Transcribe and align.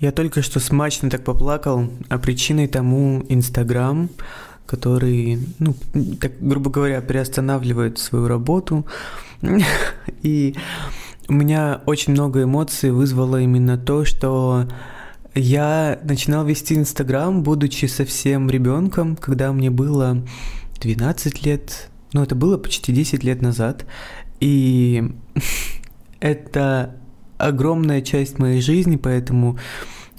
Я 0.00 0.12
только 0.12 0.42
что 0.42 0.60
смачно 0.60 1.10
так 1.10 1.24
поплакал, 1.24 1.88
а 2.08 2.18
причиной 2.18 2.66
тому 2.66 3.24
Инстаграм, 3.28 4.10
который, 4.66 5.38
ну, 5.58 5.74
так, 6.20 6.32
грубо 6.40 6.70
говоря, 6.70 7.00
приостанавливает 7.00 7.98
свою 7.98 8.28
работу. 8.28 8.86
И 10.22 10.56
у 11.28 11.32
меня 11.32 11.80
очень 11.86 12.12
много 12.12 12.42
эмоций 12.42 12.90
вызвало 12.90 13.40
именно 13.40 13.78
то, 13.78 14.04
что 14.04 14.66
я 15.34 15.98
начинал 16.04 16.44
вести 16.44 16.74
Инстаграм, 16.74 17.42
будучи 17.42 17.86
совсем 17.86 18.48
ребенком, 18.48 19.16
когда 19.16 19.52
мне 19.52 19.70
было 19.70 20.22
12 20.80 21.44
лет, 21.44 21.88
ну 22.12 22.22
это 22.22 22.34
было 22.34 22.56
почти 22.56 22.92
10 22.92 23.24
лет 23.24 23.42
назад, 23.42 23.84
и 24.40 25.12
это 26.20 26.96
огромная 27.38 28.00
часть 28.00 28.38
моей 28.38 28.60
жизни, 28.60 28.96
поэтому 28.96 29.58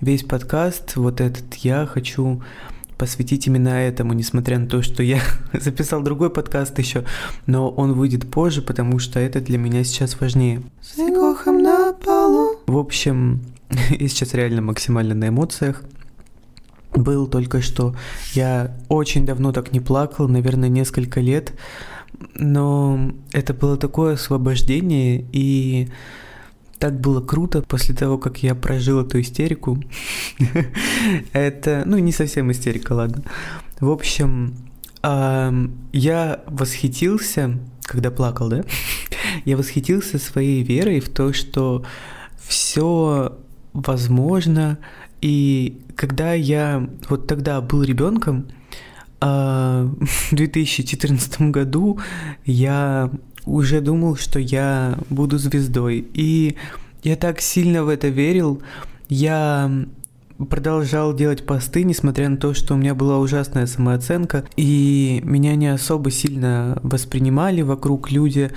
весь 0.01 0.23
подкаст, 0.23 0.95
вот 0.95 1.21
этот, 1.21 1.53
я 1.55 1.85
хочу 1.85 2.41
посвятить 2.97 3.47
именно 3.47 3.69
этому, 3.69 4.13
несмотря 4.13 4.57
на 4.57 4.67
то, 4.67 4.81
что 4.81 5.03
я 5.03 5.19
записал 5.53 6.01
другой 6.01 6.29
подкаст 6.29 6.77
еще, 6.79 7.05
но 7.45 7.69
он 7.69 7.93
выйдет 7.93 8.29
позже, 8.29 8.61
потому 8.61 8.99
что 8.99 9.19
это 9.19 9.41
для 9.41 9.57
меня 9.57 9.83
сейчас 9.83 10.19
важнее. 10.19 10.63
С 10.81 10.97
на 10.97 11.93
полу. 11.93 12.59
В 12.67 12.77
общем, 12.77 13.41
я 13.69 14.07
сейчас 14.07 14.33
реально 14.33 14.61
максимально 14.61 15.15
на 15.15 15.29
эмоциях. 15.29 15.83
Был 16.95 17.27
только 17.27 17.61
что. 17.61 17.93
Я 18.33 18.77
очень 18.87 19.25
давно 19.25 19.51
так 19.51 19.73
не 19.73 19.81
плакал, 19.81 20.29
наверное, 20.29 20.69
несколько 20.69 21.19
лет. 21.19 21.53
Но 22.35 23.11
это 23.33 23.53
было 23.53 23.75
такое 23.75 24.13
освобождение, 24.13 25.25
и 25.33 25.89
так 26.79 26.99
было 26.99 27.21
круто 27.21 27.61
после 27.61 27.95
того, 27.95 28.17
как 28.17 28.43
я 28.43 28.55
прожил 28.55 29.01
эту 29.01 29.21
истерику. 29.21 29.81
Это, 31.33 31.83
ну, 31.85 31.97
не 31.97 32.11
совсем 32.11 32.51
истерика, 32.51 32.93
ладно. 32.93 33.23
В 33.79 33.89
общем, 33.89 34.55
я 35.03 36.43
восхитился, 36.47 37.59
когда 37.83 38.11
плакал, 38.11 38.49
да? 38.49 38.63
Я 39.45 39.57
восхитился 39.57 40.17
своей 40.17 40.63
верой 40.63 40.99
в 40.99 41.09
то, 41.09 41.33
что 41.33 41.85
все 42.41 43.37
возможно. 43.73 44.79
И 45.21 45.81
когда 45.95 46.33
я 46.33 46.89
вот 47.09 47.27
тогда 47.27 47.61
был 47.61 47.83
ребенком, 47.83 48.47
в 49.21 50.29
2014 50.31 51.41
году 51.41 51.99
я 52.45 53.09
уже 53.45 53.81
думал, 53.81 54.15
что 54.15 54.39
я 54.39 54.97
буду 55.09 55.37
звездой. 55.37 56.07
И 56.13 56.55
я 57.03 57.15
так 57.15 57.41
сильно 57.41 57.83
в 57.83 57.89
это 57.89 58.07
верил. 58.07 58.61
Я 59.09 59.71
продолжал 60.37 61.13
делать 61.13 61.45
посты, 61.45 61.83
несмотря 61.83 62.27
на 62.29 62.37
то, 62.37 62.53
что 62.53 62.73
у 62.73 62.77
меня 62.77 62.93
была 62.93 63.19
ужасная 63.19 63.67
самооценка, 63.67 64.45
и 64.57 65.21
меня 65.23 65.55
не 65.55 65.67
особо 65.67 66.11
сильно 66.11 66.79
воспринимали 66.83 67.61
вокруг 67.61 68.11
люди. 68.11 68.51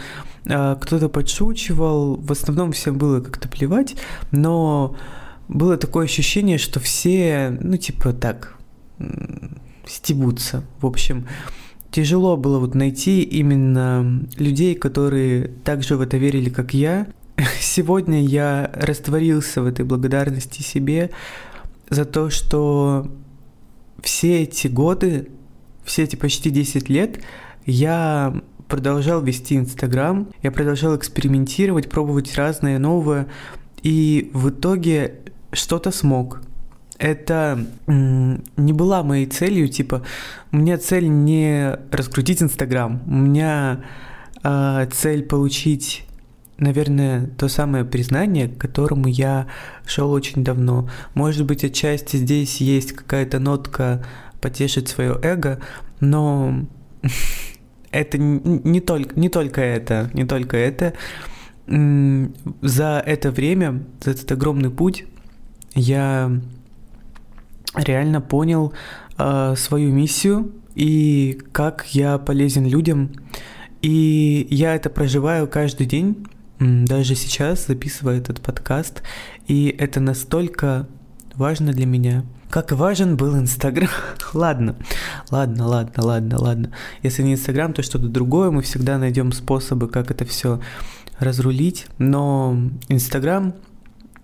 А, 0.46 0.74
кто-то 0.76 1.08
подшучивал, 1.08 2.16
в 2.16 2.32
основном 2.32 2.72
всем 2.72 2.98
было 2.98 3.20
как-то 3.20 3.48
плевать, 3.48 3.94
но 4.32 4.96
было 5.46 5.76
такое 5.76 6.06
ощущение, 6.06 6.58
что 6.58 6.80
все, 6.80 7.56
ну, 7.60 7.76
типа 7.76 8.12
так, 8.12 8.56
стебутся. 9.86 10.64
В 10.80 10.86
общем, 10.86 11.26
тяжело 11.90 12.36
было 12.36 12.58
вот 12.58 12.74
найти 12.74 13.22
именно 13.22 14.26
людей, 14.36 14.74
которые 14.74 15.48
также 15.64 15.96
в 15.96 16.00
это 16.00 16.16
верили, 16.16 16.50
как 16.50 16.74
я. 16.74 17.08
Сегодня 17.60 18.22
я 18.22 18.70
растворился 18.74 19.62
в 19.62 19.66
этой 19.66 19.84
благодарности 19.84 20.62
себе 20.62 21.10
за 21.88 22.04
то, 22.04 22.30
что 22.30 23.10
все 24.02 24.42
эти 24.42 24.68
годы, 24.68 25.28
все 25.84 26.04
эти 26.04 26.16
почти 26.16 26.50
10 26.50 26.88
лет 26.88 27.20
я 27.64 28.42
продолжал 28.68 29.22
вести 29.22 29.56
Инстаграм, 29.56 30.28
я 30.42 30.52
продолжал 30.52 30.96
экспериментировать, 30.96 31.88
пробовать 31.88 32.34
разное 32.36 32.78
новое, 32.78 33.26
и 33.82 34.30
в 34.34 34.50
итоге 34.50 35.14
что-то 35.52 35.90
смог 35.90 36.42
это 36.98 37.64
не 37.86 38.72
была 38.72 39.02
моей 39.02 39.26
целью, 39.26 39.68
типа, 39.68 40.02
у 40.52 40.56
меня 40.56 40.78
цель 40.78 41.08
не 41.08 41.78
раскрутить 41.92 42.42
Инстаграм, 42.42 43.00
у 43.06 43.14
меня 43.14 43.84
э, 44.42 44.88
цель 44.92 45.22
получить, 45.22 46.04
наверное, 46.58 47.28
то 47.38 47.48
самое 47.48 47.84
признание, 47.84 48.48
к 48.48 48.58
которому 48.58 49.06
я 49.06 49.46
шел 49.86 50.10
очень 50.10 50.42
давно. 50.42 50.90
Может 51.14 51.46
быть, 51.46 51.64
отчасти 51.64 52.16
здесь 52.16 52.60
есть 52.60 52.92
какая-то 52.92 53.38
нотка 53.38 54.04
потешить 54.40 54.88
свое 54.88 55.18
эго, 55.22 55.60
но 56.00 56.66
это 57.92 58.18
не 58.18 58.80
только, 58.80 59.18
не 59.18 59.28
только 59.28 59.60
это, 59.60 60.10
не 60.14 60.24
только 60.24 60.56
это. 60.56 60.94
За 61.66 63.02
это 63.04 63.30
время, 63.30 63.84
за 64.02 64.12
этот 64.12 64.32
огромный 64.32 64.70
путь 64.70 65.04
я 65.74 66.40
реально 67.74 68.20
понял 68.20 68.72
э, 69.18 69.54
свою 69.56 69.92
миссию 69.92 70.52
и 70.74 71.40
как 71.52 71.86
я 71.88 72.18
полезен 72.18 72.66
людям. 72.66 73.12
И 73.82 74.46
я 74.50 74.74
это 74.74 74.90
проживаю 74.90 75.46
каждый 75.48 75.86
день, 75.86 76.26
даже 76.58 77.14
сейчас 77.14 77.66
записывая 77.66 78.18
этот 78.18 78.40
подкаст. 78.40 79.02
И 79.46 79.74
это 79.78 80.00
настолько 80.00 80.88
важно 81.34 81.72
для 81.72 81.86
меня. 81.86 82.24
Как 82.50 82.72
важен 82.72 83.16
был 83.16 83.36
Инстаграм. 83.36 83.90
ладно, 84.34 84.76
ладно, 85.30 85.66
ладно, 85.66 86.04
ладно, 86.04 86.40
ладно. 86.40 86.70
Если 87.02 87.22
не 87.22 87.34
Инстаграм, 87.34 87.72
то 87.72 87.82
что-то 87.82 88.08
другое. 88.08 88.50
Мы 88.50 88.62
всегда 88.62 88.98
найдем 88.98 89.32
способы, 89.32 89.88
как 89.88 90.10
это 90.10 90.24
все 90.24 90.60
разрулить. 91.18 91.86
Но 91.98 92.56
Инстаграм 92.88 93.54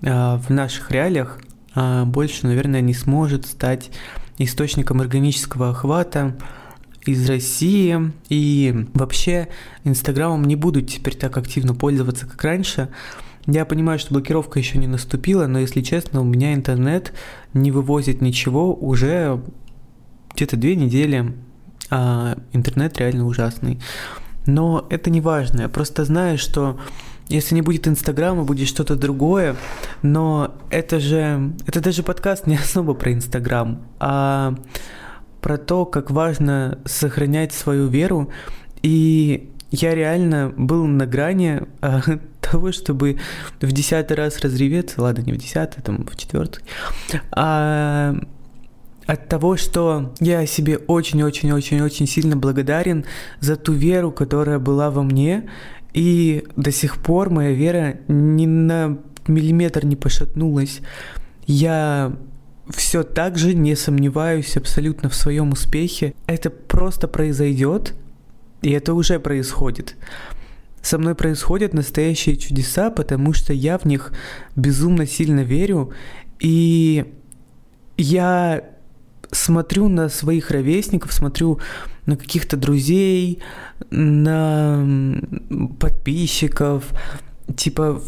э, 0.03 0.37
в 0.37 0.50
наших 0.50 0.91
реалиях 0.91 1.38
больше, 1.75 2.47
наверное, 2.47 2.81
не 2.81 2.95
сможет 2.95 3.47
стать 3.47 3.91
источником 4.39 5.01
органического 5.01 5.71
охвата 5.71 6.37
из 7.05 7.29
России. 7.29 8.12
И 8.29 8.87
вообще 8.95 9.49
Инстаграмом 9.85 10.45
не 10.45 10.57
буду 10.57 10.83
теперь 10.83 11.15
так 11.15 11.37
активно 11.37 11.75
пользоваться, 11.75 12.27
как 12.27 12.43
раньше. 12.43 12.89
Я 13.47 13.65
понимаю, 13.67 13.99
что 13.99 14.15
блокировка 14.15 14.59
еще 14.59 14.79
не 14.79 14.87
наступила, 14.87 15.47
но, 15.47 15.59
если 15.59 15.83
честно, 15.83 16.23
у 16.23 16.25
меня 16.25 16.55
интернет 16.55 17.12
не 17.53 17.71
вывозит 17.71 18.23
ничего 18.23 18.75
уже 18.75 19.43
где-то 20.35 20.56
две 20.56 20.77
недели, 20.77 21.35
а 21.91 22.39
интернет 22.53 22.99
реально 22.99 23.27
ужасный. 23.27 23.81
Но 24.47 24.87
это 24.91 25.11
не 25.11 25.21
важно, 25.21 25.62
я 25.62 25.69
просто 25.69 26.05
знаю, 26.05 26.39
что 26.39 26.79
если 27.29 27.55
не 27.55 27.62
будет 27.62 27.89
Инстаграма, 27.89 28.45
будет 28.45 28.69
что-то 28.69 28.97
другое. 28.97 29.57
Но 30.03 30.55
это 30.71 31.01
же, 31.01 31.53
это 31.67 31.81
даже 31.81 32.03
подкаст 32.03 32.47
не 32.47 32.57
особо 32.57 32.95
про 32.95 33.12
Инстаграм, 33.12 33.83
а 33.99 34.55
про 35.41 35.59
то, 35.59 35.85
как 35.85 36.11
важно 36.11 36.79
сохранять 36.85 37.53
свою 37.53 37.89
веру. 37.89 38.31
И 38.83 39.51
я 39.71 39.95
реально 39.95 40.53
был 40.57 40.87
на 40.87 41.07
грани 41.07 41.62
а, 41.81 42.03
того, 42.41 42.73
чтобы 42.73 43.19
в 43.61 43.73
десятый 43.73 44.17
раз 44.17 44.41
разреветься, 44.41 45.03
ладно, 45.03 45.23
не 45.23 45.33
в 45.33 45.37
десятый, 45.37 45.83
там 45.83 46.06
в 46.06 46.17
четвертый, 46.17 46.62
а 47.33 48.15
от 49.06 49.29
того, 49.29 49.56
что 49.56 50.15
я 50.21 50.47
себе 50.47 50.79
очень-очень-очень-очень 50.79 52.06
сильно 52.06 52.37
благодарен 52.37 53.05
за 53.41 53.56
ту 53.56 53.73
веру, 53.73 54.11
которая 54.12 54.59
была 54.59 54.91
во 54.91 55.03
мне, 55.03 55.51
и 55.94 56.44
до 56.56 56.72
сих 56.72 56.99
пор 56.99 57.31
моя 57.31 57.53
вера 57.53 57.97
ни 58.09 58.47
на 58.47 58.99
миллиметр 59.27 59.87
не 59.87 59.97
пошатнулась. 59.97 60.81
Я 61.47 62.16
все 62.69 63.02
так 63.02 63.38
же 63.38 63.55
не 63.55 63.76
сомневаюсь 63.76 64.56
абсолютно 64.56 65.08
в 65.08 65.14
своем 65.14 65.52
успехе. 65.52 66.14
Это 66.26 66.50
просто 66.50 67.08
произойдет, 67.08 67.94
и 68.62 68.70
это 68.70 68.94
уже 68.94 69.20
происходит. 69.20 69.96
Со 70.82 70.99
мной 70.99 71.14
происходят 71.14 71.73
настоящие 71.73 72.37
чудеса, 72.37 72.91
потому 72.91 73.32
что 73.32 73.52
я 73.52 73.79
в 73.79 73.85
них 73.85 74.12
безумно 74.56 75.06
сильно 75.06 75.41
верю, 75.41 75.93
и 76.41 77.06
я 77.96 78.64
смотрю 79.31 79.88
на 79.88 80.08
своих 80.08 80.50
ровесников, 80.50 81.12
смотрю 81.12 81.61
на 82.06 82.17
каких-то 82.17 82.56
друзей, 82.56 83.41
на 83.91 84.87
подписчиков, 85.79 86.85
типа 87.56 88.03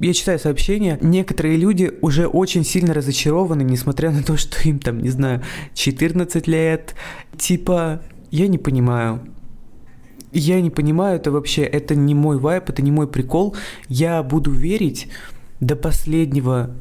я 0.00 0.12
читаю 0.14 0.38
сообщения, 0.38 0.98
некоторые 1.00 1.56
люди 1.56 1.92
уже 2.00 2.26
очень 2.26 2.64
сильно 2.64 2.92
разочарованы, 2.92 3.62
несмотря 3.62 4.10
на 4.10 4.22
то, 4.22 4.36
что 4.36 4.68
им 4.68 4.80
там, 4.80 4.98
не 4.98 5.10
знаю, 5.10 5.42
14 5.74 6.48
лет. 6.48 6.96
Типа, 7.38 8.02
я 8.32 8.48
не 8.48 8.58
понимаю. 8.58 9.20
Я 10.32 10.60
не 10.60 10.70
понимаю, 10.70 11.16
это 11.16 11.30
вообще, 11.30 11.62
это 11.62 11.94
не 11.94 12.14
мой 12.14 12.38
вайп, 12.38 12.70
это 12.70 12.82
не 12.82 12.90
мой 12.90 13.06
прикол. 13.06 13.54
Я 13.88 14.22
буду 14.24 14.50
верить 14.50 15.06
до 15.60 15.76
последнего 15.76 16.74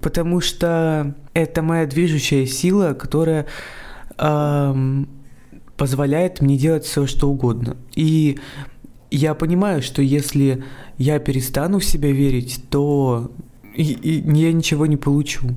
потому 0.00 0.40
что 0.40 1.14
это 1.32 1.62
моя 1.62 1.86
движущая 1.86 2.46
сила, 2.46 2.94
которая 2.94 3.46
эм, 4.18 5.08
позволяет 5.76 6.40
мне 6.40 6.56
делать 6.56 6.84
все, 6.84 7.06
что 7.06 7.30
угодно. 7.30 7.76
И 7.94 8.38
я 9.10 9.34
понимаю, 9.34 9.82
что 9.82 10.02
если 10.02 10.64
я 10.98 11.18
перестану 11.18 11.78
в 11.78 11.84
себя 11.84 12.10
верить, 12.10 12.60
то 12.70 13.30
и, 13.74 13.92
и 13.92 14.36
я 14.36 14.52
ничего 14.52 14.86
не 14.86 14.96
получу. 14.96 15.48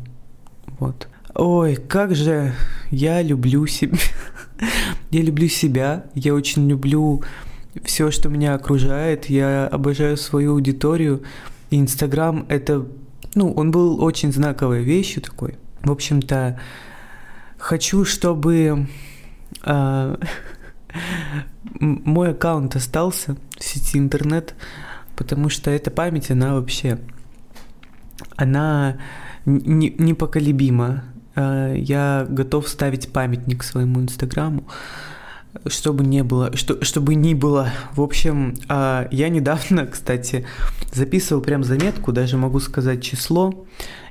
Вот. 0.80 1.08
Ой, 1.34 1.76
как 1.76 2.16
же 2.16 2.54
я 2.90 3.22
люблю 3.22 3.68
себя. 3.68 3.98
я 5.12 5.22
люблю 5.22 5.48
себя, 5.48 6.06
я 6.16 6.34
очень 6.34 6.68
люблю 6.68 7.22
все, 7.84 8.10
что 8.10 8.30
меня 8.30 8.56
окружает, 8.56 9.26
я 9.28 9.68
обожаю 9.68 10.18
свою 10.18 10.54
аудиторию. 10.54 11.24
Инстаграм 11.70 12.46
это, 12.50 12.88
ну, 13.36 13.52
он 13.52 13.72
был 13.72 14.04
очень 14.04 14.32
знаковой 14.32 14.84
вещью 14.84 15.22
такой. 15.22 15.56
В 15.84 15.92
общем-то, 15.92 16.60
хочу, 17.58 18.04
чтобы 18.04 18.88
мой 21.80 22.32
аккаунт 22.32 22.76
остался 22.76 23.36
в 23.58 23.64
сети 23.64 23.98
интернет, 23.98 24.56
потому 25.16 25.50
что 25.50 25.72
эта 25.72 25.92
память, 25.92 26.32
она 26.32 26.54
вообще, 26.54 27.00
она 28.36 28.98
непоколебима. 29.46 31.04
Э, 31.36 31.76
я 31.78 32.26
готов 32.30 32.68
ставить 32.68 33.12
памятник 33.12 33.64
своему 33.64 34.02
инстаграму, 34.02 34.68
чтобы 35.68 36.06
не 36.06 36.24
было, 36.24 36.56
что, 36.56 36.84
чтобы 36.84 37.16
не 37.16 37.34
было. 37.34 37.70
В 37.94 38.02
общем, 38.02 38.56
э, 38.70 39.08
я 39.12 39.30
недавно, 39.30 39.86
кстати, 39.92 40.46
записывал 40.94 41.42
прям 41.42 41.64
заметку, 41.64 42.12
даже 42.12 42.38
могу 42.38 42.60
сказать 42.60 43.02
число. 43.02 43.66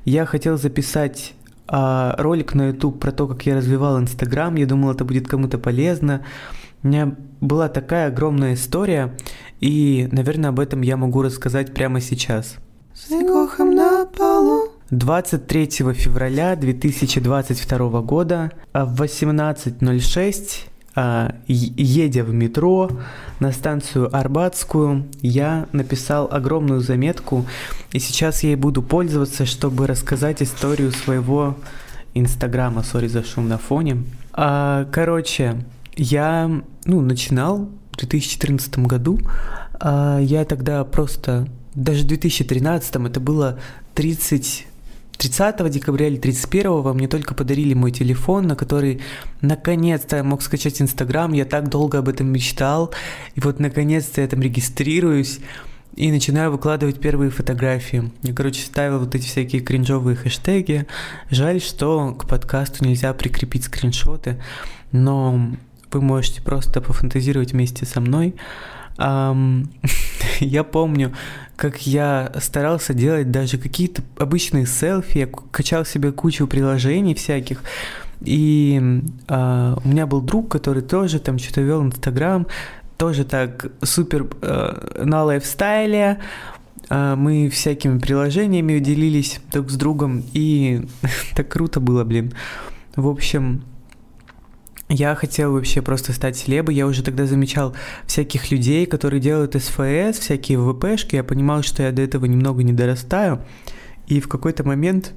Я 0.04 0.24
хотел 0.24 0.56
записать 0.56 1.34
э, 1.68 2.14
ролик 2.18 2.54
на 2.54 2.68
YouTube 2.68 3.00
про 3.00 3.12
то, 3.12 3.26
как 3.26 3.44
я 3.46 3.56
развивал 3.56 3.98
Инстаграм. 3.98 4.54
Я 4.54 4.66
думал, 4.66 4.92
это 4.92 5.04
будет 5.04 5.28
кому-то 5.28 5.58
полезно. 5.58 6.24
У 6.82 6.88
меня 6.88 7.14
была 7.40 7.68
такая 7.68 8.08
огромная 8.08 8.54
история, 8.54 9.16
и, 9.60 10.08
наверное, 10.12 10.50
об 10.50 10.60
этом 10.60 10.82
я 10.82 10.96
могу 10.96 11.22
рассказать 11.22 11.74
прямо 11.74 12.00
сейчас. 12.00 12.56
С 12.94 13.10
на 13.10 14.06
полу 14.06 14.68
23 14.90 15.66
февраля 15.94 16.54
2022 16.54 18.00
года 18.02 18.52
в 18.72 19.02
18.06 19.02 20.66
а, 20.66 20.75
едя 21.46 22.24
в 22.24 22.32
метро 22.32 22.90
на 23.38 23.52
станцию 23.52 24.14
Арбатскую, 24.16 25.06
я 25.20 25.66
написал 25.72 26.28
огромную 26.30 26.80
заметку, 26.80 27.44
и 27.92 27.98
сейчас 27.98 28.42
я 28.42 28.50
ей 28.50 28.56
буду 28.56 28.82
пользоваться, 28.82 29.44
чтобы 29.44 29.86
рассказать 29.86 30.42
историю 30.42 30.92
своего 30.92 31.56
инстаграма. 32.14 32.82
Сори 32.82 33.08
за 33.08 33.22
шум 33.22 33.48
на 33.48 33.58
фоне. 33.58 34.04
А, 34.32 34.86
короче, 34.90 35.64
я 35.96 36.62
ну, 36.84 37.00
начинал 37.00 37.68
в 37.92 37.96
2014 37.98 38.78
году. 38.80 39.18
А, 39.74 40.18
я 40.18 40.44
тогда 40.44 40.84
просто, 40.84 41.46
даже 41.74 42.04
в 42.04 42.06
2013 42.06 42.96
это 42.96 43.20
было 43.20 43.58
30 43.94 44.66
30 45.16 45.70
декабря 45.70 46.08
или 46.08 46.16
31 46.16 46.94
мне 46.94 47.08
только 47.08 47.34
подарили 47.34 47.74
мой 47.74 47.92
телефон, 47.92 48.46
на 48.46 48.56
который 48.56 49.00
наконец-то 49.40 50.16
я 50.16 50.24
мог 50.24 50.42
скачать 50.42 50.80
Инстаграм. 50.80 51.32
Я 51.32 51.44
так 51.44 51.68
долго 51.68 51.98
об 51.98 52.08
этом 52.08 52.28
мечтал. 52.28 52.92
И 53.34 53.40
вот 53.40 53.60
наконец-то 53.60 54.20
я 54.20 54.28
там 54.28 54.42
регистрируюсь 54.42 55.40
и 55.96 56.10
начинаю 56.12 56.52
выкладывать 56.52 57.00
первые 57.00 57.30
фотографии. 57.30 58.10
Я, 58.22 58.34
короче, 58.34 58.62
ставил 58.62 58.98
вот 59.00 59.14
эти 59.14 59.26
всякие 59.26 59.62
кринжовые 59.62 60.16
хэштеги. 60.16 60.86
Жаль, 61.30 61.60
что 61.60 62.14
к 62.14 62.28
подкасту 62.28 62.84
нельзя 62.84 63.12
прикрепить 63.14 63.64
скриншоты, 63.64 64.40
но 64.92 65.52
вы 65.90 66.00
можете 66.02 66.42
просто 66.42 66.80
пофантазировать 66.80 67.52
вместе 67.52 67.86
со 67.86 68.00
мной. 68.00 68.34
Я 70.40 70.64
помню, 70.64 71.12
как 71.56 71.86
я 71.86 72.32
старался 72.40 72.94
делать 72.94 73.30
даже 73.30 73.58
какие-то 73.58 74.02
обычные 74.18 74.66
селфи, 74.66 75.18
я 75.18 75.26
качал 75.26 75.84
себе 75.84 76.12
кучу 76.12 76.46
приложений 76.46 77.14
всяких, 77.14 77.62
и 78.20 78.78
uh, 79.26 79.80
у 79.82 79.88
меня 79.88 80.06
был 80.06 80.20
друг, 80.20 80.50
который 80.50 80.82
тоже 80.82 81.18
там 81.18 81.38
что-то 81.38 81.62
вел 81.62 81.82
Инстаграм, 81.82 82.46
тоже 82.98 83.24
так 83.24 83.66
супер 83.82 84.24
uh, 84.24 85.04
на 85.04 85.24
лайфстайле, 85.24 86.18
uh, 86.88 87.16
мы 87.16 87.48
всякими 87.48 87.98
приложениями 87.98 88.78
делились 88.78 89.40
друг 89.50 89.70
с 89.70 89.76
другом, 89.76 90.24
и 90.32 90.86
так 91.34 91.48
круто 91.48 91.80
было, 91.80 92.04
блин. 92.04 92.32
В 92.96 93.08
общем, 93.08 93.62
я 94.88 95.14
хотел 95.16 95.52
вообще 95.52 95.82
просто 95.82 96.12
стать 96.12 96.36
селебой. 96.36 96.74
Я 96.74 96.86
уже 96.86 97.02
тогда 97.02 97.26
замечал 97.26 97.74
всяких 98.06 98.50
людей, 98.50 98.86
которые 98.86 99.20
делают 99.20 99.54
СФС, 99.54 100.18
всякие 100.20 100.58
ВПшки. 100.58 101.16
Я 101.16 101.24
понимал, 101.24 101.62
что 101.62 101.82
я 101.82 101.90
до 101.90 102.02
этого 102.02 102.26
немного 102.26 102.62
не 102.62 102.72
дорастаю. 102.72 103.40
И 104.06 104.20
в 104.20 104.28
какой-то 104.28 104.62
момент 104.62 105.12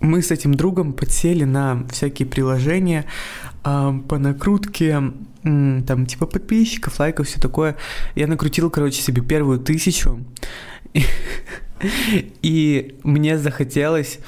мы 0.00 0.22
с 0.22 0.30
этим 0.30 0.54
другом 0.54 0.94
подсели 0.94 1.44
на 1.44 1.86
всякие 1.90 2.26
приложения 2.26 3.04
э, 3.64 3.92
по 4.08 4.18
накрутке, 4.18 5.12
э, 5.44 5.82
там, 5.86 6.06
типа 6.06 6.24
подписчиков, 6.24 6.98
лайков, 6.98 7.26
все 7.26 7.38
такое. 7.38 7.76
Я 8.14 8.26
накрутил, 8.26 8.70
короче, 8.70 9.02
себе 9.02 9.20
первую 9.20 9.58
тысячу. 9.58 10.24
И 12.42 12.98
мне 13.04 13.38
захотелось 13.38 14.20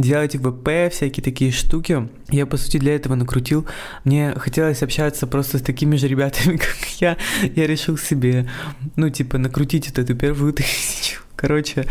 делать 0.00 0.36
ВП, 0.36 0.90
всякие 0.90 1.22
такие 1.22 1.52
штуки. 1.52 2.08
Я, 2.30 2.46
по 2.46 2.56
сути, 2.56 2.78
для 2.78 2.94
этого 2.94 3.14
накрутил. 3.14 3.66
Мне 4.04 4.34
хотелось 4.36 4.82
общаться 4.82 5.26
просто 5.26 5.58
с 5.58 5.62
такими 5.62 5.96
же 5.96 6.08
ребятами, 6.08 6.56
как 6.58 6.76
я. 7.00 7.16
Я 7.54 7.66
решил 7.66 7.96
себе, 7.96 8.48
ну, 8.96 9.10
типа, 9.10 9.38
накрутить 9.38 9.88
вот 9.88 9.98
эту 9.98 10.14
первую 10.14 10.52
тысячу. 10.54 11.20
Короче, 11.36 11.86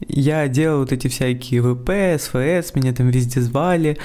я 0.00 0.48
делал 0.48 0.80
вот 0.80 0.92
эти 0.92 1.08
всякие 1.08 1.62
ВП, 1.62 2.18
СФС, 2.20 2.74
меня 2.74 2.92
там 2.94 3.10
везде 3.10 3.40
звали. 3.40 3.98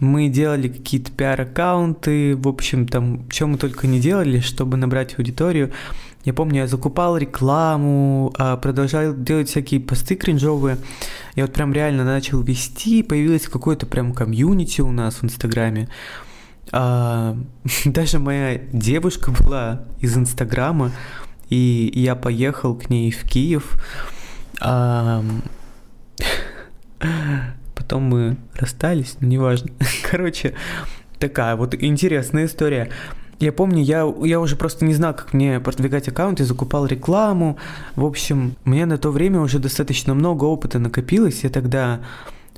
Мы 0.00 0.28
делали 0.28 0.68
какие-то 0.68 1.10
пиар-аккаунты, 1.10 2.36
в 2.36 2.46
общем, 2.46 2.86
там, 2.86 3.28
что 3.30 3.46
мы 3.46 3.58
только 3.58 3.86
не 3.86 4.00
делали, 4.00 4.40
чтобы 4.40 4.76
набрать 4.76 5.18
аудиторию. 5.18 5.72
Я 6.28 6.34
помню, 6.34 6.60
я 6.60 6.66
закупал 6.66 7.16
рекламу, 7.16 8.34
а, 8.36 8.58
продолжал 8.58 9.14
делать 9.14 9.48
всякие 9.48 9.80
посты 9.80 10.14
кринжовые. 10.14 10.76
Я 11.36 11.46
вот 11.46 11.54
прям 11.54 11.72
реально 11.72 12.04
начал 12.04 12.42
вести, 12.42 13.02
появилось 13.02 13.48
какое-то 13.48 13.86
прям 13.86 14.12
комьюнити 14.12 14.82
у 14.82 14.92
нас 14.92 15.14
в 15.14 15.24
Инстаграме. 15.24 15.88
А, 16.70 17.34
даже 17.86 18.18
моя 18.18 18.58
девушка 18.58 19.30
была 19.30 19.86
из 20.00 20.18
Инстаграма, 20.18 20.92
и 21.48 21.90
я 21.94 22.14
поехал 22.14 22.74
к 22.74 22.90
ней 22.90 23.10
в 23.10 23.22
Киев. 23.22 23.82
А, 24.60 25.24
потом 27.74 28.02
мы 28.02 28.36
расстались, 28.54 29.16
но 29.20 29.28
неважно. 29.28 29.70
Короче, 30.10 30.52
такая 31.18 31.56
вот 31.56 31.74
интересная 31.74 32.44
история. 32.44 32.90
Я 33.40 33.52
помню, 33.52 33.82
я, 33.82 34.12
я 34.24 34.40
уже 34.40 34.56
просто 34.56 34.84
не 34.84 34.94
знал, 34.94 35.14
как 35.14 35.32
мне 35.32 35.60
продвигать 35.60 36.08
аккаунт, 36.08 36.40
я 36.40 36.46
закупал 36.46 36.86
рекламу. 36.86 37.56
В 37.94 38.04
общем, 38.04 38.56
мне 38.64 38.84
на 38.84 38.98
то 38.98 39.10
время 39.10 39.40
уже 39.40 39.60
достаточно 39.60 40.14
много 40.14 40.44
опыта 40.44 40.78
накопилось. 40.80 41.44
Я 41.44 41.50
тогда 41.50 42.00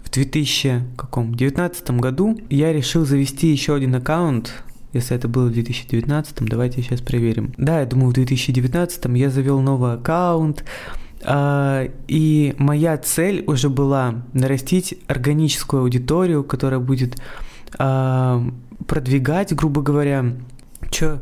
в 0.03 0.11
2019 0.11 1.91
году 1.93 2.39
я 2.49 2.73
решил 2.73 3.05
завести 3.05 3.49
еще 3.49 3.75
один 3.75 3.95
аккаунт, 3.95 4.53
если 4.93 5.17
это 5.17 5.29
было 5.29 5.47
в 5.47 5.53
2019, 5.53 6.37
давайте 6.49 6.83
сейчас 6.83 7.01
проверим. 7.01 7.53
Да, 7.57 7.81
я 7.81 7.87
думаю, 7.87 8.11
в 8.11 8.15
2019 8.15 9.05
я 9.17 9.31
завел 9.31 9.61
новый 9.61 9.95
аккаунт, 9.95 10.65
а, 11.23 11.89
и 12.09 12.55
моя 12.59 12.97
цель 12.97 13.45
уже 13.47 13.69
была 13.69 14.23
нарастить 14.33 14.95
органическую 15.07 15.83
аудиторию, 15.83 16.43
которая 16.43 16.81
будет 16.81 17.21
а, 17.79 18.43
продвигать, 18.87 19.55
грубо 19.55 19.83
говоря, 19.83 20.25
Чё? 20.91 21.21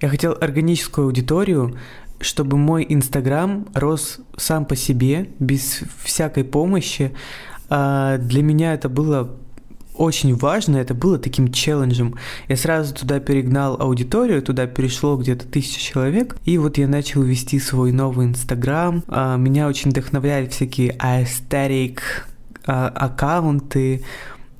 Я 0.00 0.08
хотел 0.08 0.36
органическую 0.40 1.06
аудиторию, 1.06 1.76
чтобы 2.20 2.56
мой 2.56 2.86
Инстаграм 2.88 3.66
рос 3.74 4.20
сам 4.36 4.64
по 4.64 4.76
себе, 4.76 5.30
без 5.38 5.80
всякой 6.02 6.44
помощи. 6.44 7.12
А 7.68 8.18
для 8.18 8.42
меня 8.42 8.74
это 8.74 8.88
было 8.88 9.36
очень 9.96 10.34
важно, 10.34 10.76
это 10.76 10.94
было 10.94 11.18
таким 11.18 11.52
челленджем. 11.52 12.16
Я 12.48 12.56
сразу 12.56 12.94
туда 12.94 13.20
перегнал 13.20 13.80
аудиторию, 13.80 14.42
туда 14.42 14.66
перешло 14.66 15.16
где-то 15.16 15.46
тысяча 15.46 15.80
человек, 15.80 16.36
и 16.44 16.58
вот 16.58 16.78
я 16.78 16.88
начал 16.88 17.22
вести 17.22 17.60
свой 17.60 17.92
новый 17.92 18.26
Инстаграм. 18.26 19.04
А, 19.08 19.36
меня 19.36 19.68
очень 19.68 19.90
вдохновляли 19.90 20.48
всякие 20.48 20.96
aesthetic 20.96 22.00
а, 22.66 22.88
аккаунты. 22.88 24.02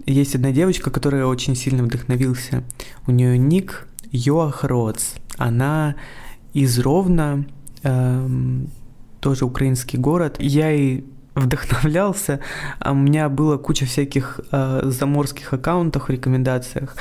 Есть 0.07 0.35
одна 0.37 0.53
девочка, 0.53 0.91
которая 0.91 1.27
очень 1.27 1.57
сильно 1.57 1.83
вдохновился. 1.83 2.63
У 3.07 3.11
нее 3.11 3.37
ник 3.37 3.89
Йоах. 4.17 4.65
Она 5.37 5.97
из 6.53 6.79
Ровно, 6.79 7.45
эм, 7.83 8.69
тоже 9.21 9.45
украинский 9.45 9.99
город. 9.99 10.37
Я 10.39 10.71
ей 10.71 11.05
вдохновлялся. 11.35 12.41
А 12.79 12.93
у 12.93 12.95
меня 12.95 13.29
было 13.29 13.57
куча 13.57 13.87
всяких 13.87 14.41
э, 14.53 14.83
заморских 14.85 15.53
аккаунтов 15.53 16.11
рекомендациях. 16.11 16.97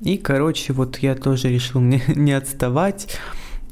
И, 0.00 0.16
короче, 0.16 0.72
вот 0.72 0.98
я 0.98 1.14
тоже 1.14 1.48
решил 1.50 1.80
не, 1.80 2.02
не 2.14 2.32
отставать 2.32 3.18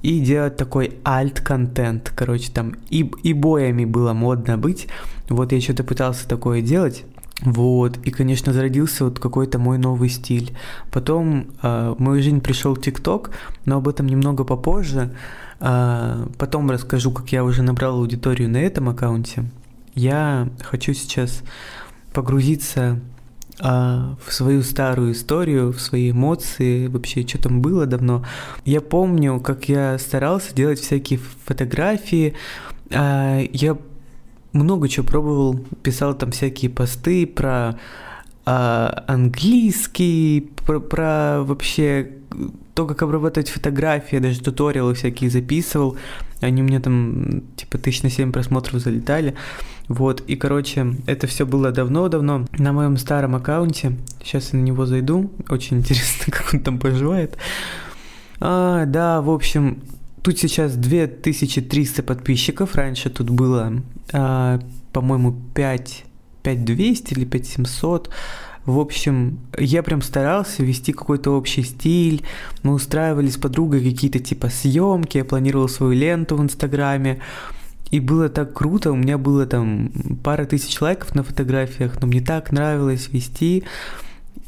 и 0.02 0.20
делать 0.20 0.56
такой 0.56 0.99
альт-контент. 1.06 2.12
Короче, 2.14 2.50
там 2.52 2.76
и, 2.90 3.11
и 3.22 3.32
боями 3.32 3.84
было 3.84 4.12
модно 4.12 4.58
быть. 4.58 4.88
Вот 5.28 5.52
я 5.52 5.61
что-то 5.61 5.84
пытался 5.84 6.28
такое 6.28 6.61
делать. 6.61 7.04
Вот, 7.42 7.99
и, 8.04 8.11
конечно, 8.11 8.52
зародился 8.52 9.04
вот 9.04 9.18
какой-то 9.18 9.58
мой 9.58 9.78
новый 9.78 10.08
стиль. 10.08 10.56
Потом 10.90 11.49
э, 11.62 11.94
в 11.96 12.00
мою 12.00 12.22
жизнь 12.22 12.40
пришел 12.40 12.76
ТикТок, 12.76 13.30
но 13.64 13.78
об 13.78 13.88
этом 13.88 14.06
немного 14.06 14.44
попозже. 14.44 15.14
Э, 15.61 16.26
потом 16.38 16.70
расскажу, 16.70 17.11
как 17.11 17.32
я 17.32 17.44
уже 17.44 17.62
набрал 17.62 17.99
аудиторию 17.99 18.49
на 18.49 18.58
этом 18.58 18.88
аккаунте. 18.88 19.44
Я 19.94 20.49
хочу 20.62 20.94
сейчас 20.94 21.42
погрузиться 22.12 23.00
а, 23.61 24.16
в 24.25 24.32
свою 24.32 24.62
старую 24.62 25.12
историю, 25.12 25.72
в 25.72 25.80
свои 25.80 26.11
эмоции, 26.11 26.87
вообще, 26.87 27.26
что 27.26 27.38
там 27.38 27.61
было 27.61 27.87
давно. 27.87 28.25
Я 28.64 28.80
помню, 28.80 29.40
как 29.40 29.68
я 29.68 29.99
старался 29.99 30.54
делать 30.54 30.80
всякие 30.80 31.20
фотографии. 31.44 32.34
А, 32.90 33.40
я 33.52 33.76
много 34.52 34.88
чего 34.88 35.06
пробовал, 35.06 35.59
писал 35.82 36.14
там 36.14 36.30
всякие 36.30 36.71
посты 36.71 37.26
про 37.26 37.78
а, 38.44 39.04
английский, 39.06 40.50
про, 40.66 40.80
про 40.80 41.42
вообще 41.42 42.12
то, 42.75 42.87
как 42.87 43.02
обрабатывать 43.02 43.50
фотографии, 43.50 44.16
даже 44.16 44.40
туториалы 44.40 44.94
всякие 44.94 45.30
записывал. 45.30 45.97
Они 46.40 46.62
у 46.62 46.64
меня 46.64 46.80
там 46.80 47.42
типа 47.56 47.78
тысяч 47.78 48.02
на 48.02 48.11
семь 48.11 48.32
просмотров 48.32 48.80
залетали. 48.80 49.35
Вот, 49.88 50.23
и, 50.26 50.37
короче, 50.37 50.94
это 51.06 51.26
все 51.26 51.44
было 51.44 51.71
давно-давно 51.71 52.47
на 52.59 52.73
моем 52.73 52.97
старом 52.97 53.35
аккаунте. 53.35 53.97
Сейчас 54.23 54.52
я 54.52 54.59
на 54.59 54.64
него 54.64 54.87
зайду. 54.87 55.30
Очень 55.49 55.78
интересно, 55.78 56.32
как 56.32 56.54
он 56.54 56.61
там 56.61 56.78
поживает. 56.78 57.37
А, 58.40 58.87
да, 58.87 59.21
в 59.21 59.30
общем, 59.30 59.82
тут 60.23 60.38
сейчас 60.38 60.76
2300 60.76 62.02
подписчиков. 62.02 62.75
Раньше 62.75 63.11
тут 63.11 63.31
было, 63.31 63.73
а, 64.12 64.61
по-моему, 64.93 65.37
5, 65.55 66.05
5200 66.43 67.14
или 67.14 67.25
5700. 67.25 68.11
В 68.64 68.79
общем, 68.79 69.41
я 69.59 69.83
прям 69.83 70.02
старался 70.02 70.62
вести 70.62 70.93
какой-то 70.93 71.33
общий 71.33 71.64
стиль. 71.64 72.23
Мы 72.62 72.75
устраивали 72.75 73.29
с 73.29 73.37
подругой 73.37 73.83
какие-то 73.83 74.21
типа 74.21 74.50
съемки, 74.50 75.19
я 75.19 75.25
планировал 75.25 75.69
свою 75.69 75.93
ленту 75.93 76.37
в 76.37 76.43
Инстаграме. 76.43 77.19
И 77.91 78.00
было 78.00 78.29
так 78.29 78.55
круто, 78.55 78.93
у 78.93 78.97
меня 78.97 79.19
было 79.19 79.47
там 79.47 79.91
пара 80.23 80.47
тысяч 80.47 80.81
лайков 80.81 81.14
на 81.14 81.25
фотографиях, 81.25 82.00
но 82.00 82.07
мне 82.07 82.21
так 82.23 82.50
нравилось 82.50 83.09
вести 83.12 83.64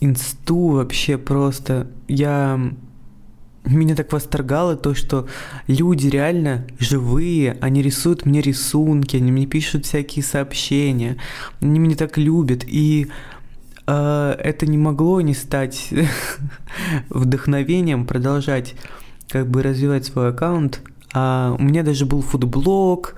инсту 0.00 0.68
вообще 0.68 1.18
просто. 1.18 1.88
Я 2.08 2.72
меня 3.64 3.94
так 3.96 4.12
восторгало 4.12 4.76
то, 4.76 4.94
что 4.94 5.26
люди 5.66 6.08
реально 6.08 6.66
живые, 6.78 7.56
они 7.60 7.82
рисуют 7.82 8.26
мне 8.26 8.40
рисунки, 8.40 9.16
они 9.16 9.32
мне 9.32 9.46
пишут 9.46 9.86
всякие 9.86 10.22
сообщения, 10.22 11.16
они 11.60 11.78
меня 11.78 11.96
так 11.96 12.18
любят, 12.18 12.64
и 12.66 13.08
э, 13.86 14.36
это 14.38 14.66
не 14.66 14.76
могло 14.76 15.20
не 15.20 15.34
стать 15.34 15.88
вдохновением 17.08 18.06
продолжать 18.06 18.74
как 19.28 19.48
бы 19.48 19.62
развивать 19.62 20.04
свой 20.06 20.30
аккаунт. 20.30 20.82
А 21.16 21.54
у 21.58 21.62
меня 21.62 21.84
даже 21.84 22.06
был 22.06 22.22
фудблог, 22.22 23.14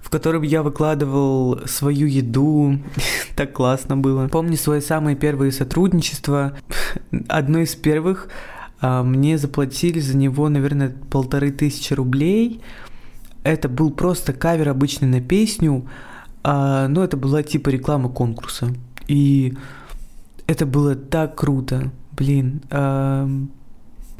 в 0.00 0.08
котором 0.08 0.42
я 0.42 0.62
выкладывал 0.62 1.60
свою 1.66 2.06
еду. 2.06 2.78
так 3.36 3.52
классно 3.52 3.96
было. 3.96 4.28
Помню 4.28 4.56
свои 4.56 4.80
самые 4.80 5.16
первые 5.16 5.52
сотрудничества. 5.52 6.54
Одно 7.28 7.58
из 7.58 7.74
первых 7.74 8.28
мне 8.80 9.36
заплатили 9.38 10.00
за 10.00 10.16
него, 10.16 10.48
наверное, 10.48 10.94
полторы 11.10 11.50
тысячи 11.50 11.92
рублей. 11.92 12.62
Это 13.42 13.68
был 13.68 13.90
просто 13.90 14.32
кавер 14.32 14.68
обычный 14.68 15.08
на 15.08 15.20
песню, 15.20 15.86
а, 16.42 16.88
но 16.88 17.04
это 17.04 17.16
была 17.16 17.42
типа 17.42 17.68
реклама 17.70 18.08
конкурса. 18.08 18.74
И 19.08 19.54
это 20.46 20.66
было 20.66 20.94
так 20.94 21.36
круто. 21.36 21.90
Блин, 22.12 22.62
а, 22.70 23.28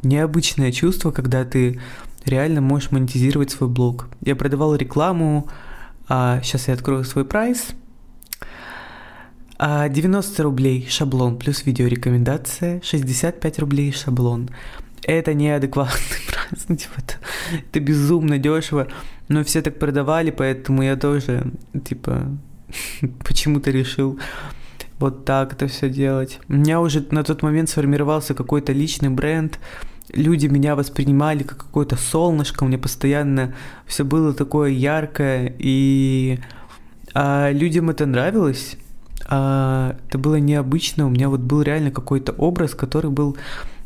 необычное 0.03 0.71
чувство, 0.71 1.11
когда 1.11 1.45
ты 1.45 1.79
реально 2.25 2.61
можешь 2.61 2.91
монетизировать 2.91 3.51
свой 3.51 3.69
блог. 3.69 4.09
Я 4.21 4.35
продавал 4.35 4.75
рекламу, 4.75 5.47
а, 6.07 6.41
сейчас 6.43 6.67
я 6.67 6.73
открою 6.73 7.03
свой 7.03 7.25
прайс. 7.25 7.69
90 9.61 10.43
рублей 10.43 10.87
шаблон 10.89 11.37
плюс 11.37 11.65
видеорекомендация, 11.65 12.81
65 12.83 13.59
рублей 13.59 13.91
шаблон. 13.91 14.49
Это 15.03 15.35
неадекватный 15.35 16.17
прайс, 16.27 16.65
ну 16.67 16.75
типа 16.75 16.93
это, 16.97 17.13
это 17.69 17.79
безумно 17.79 18.39
дешево, 18.39 18.87
но 19.27 19.43
все 19.43 19.61
так 19.61 19.77
продавали, 19.77 20.31
поэтому 20.31 20.81
я 20.81 20.95
тоже 20.95 21.51
типа 21.83 22.27
почему-то 23.23 23.69
решил 23.69 24.19
вот 24.97 25.25
так 25.25 25.53
это 25.53 25.67
все 25.67 25.89
делать. 25.89 26.39
У 26.47 26.53
меня 26.53 26.81
уже 26.81 27.05
на 27.11 27.23
тот 27.23 27.43
момент 27.43 27.69
сформировался 27.69 28.33
какой-то 28.33 28.73
личный 28.73 29.09
бренд, 29.09 29.59
люди 30.11 30.47
меня 30.47 30.75
воспринимали 30.75 31.43
как 31.43 31.59
какое-то 31.59 31.97
солнышко, 31.97 32.65
мне 32.65 32.77
постоянно 32.79 33.53
все 33.85 34.03
было 34.05 34.33
такое 34.33 34.71
яркое, 34.71 35.53
и 35.59 36.39
а 37.13 37.51
людям 37.51 37.89
это 37.89 38.05
нравилось, 38.05 38.77
а, 39.33 39.95
это 40.09 40.17
было 40.17 40.35
необычно, 40.35 41.07
у 41.07 41.09
меня 41.09 41.29
вот 41.29 41.39
был 41.39 41.61
реально 41.61 41.89
какой-то 41.89 42.33
образ, 42.33 42.75
который 42.75 43.09
был 43.09 43.37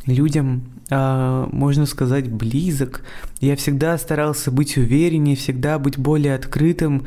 людям, 0.08 0.64
а, 0.90 1.48
можно 1.52 1.86
сказать, 1.86 2.32
близок. 2.32 3.04
Я 3.42 3.56
всегда 3.56 3.96
старался 4.00 4.50
быть 4.50 4.76
увереннее, 4.76 5.36
всегда 5.36 5.78
быть 5.78 6.00
более 6.00 6.34
открытым 6.34 7.06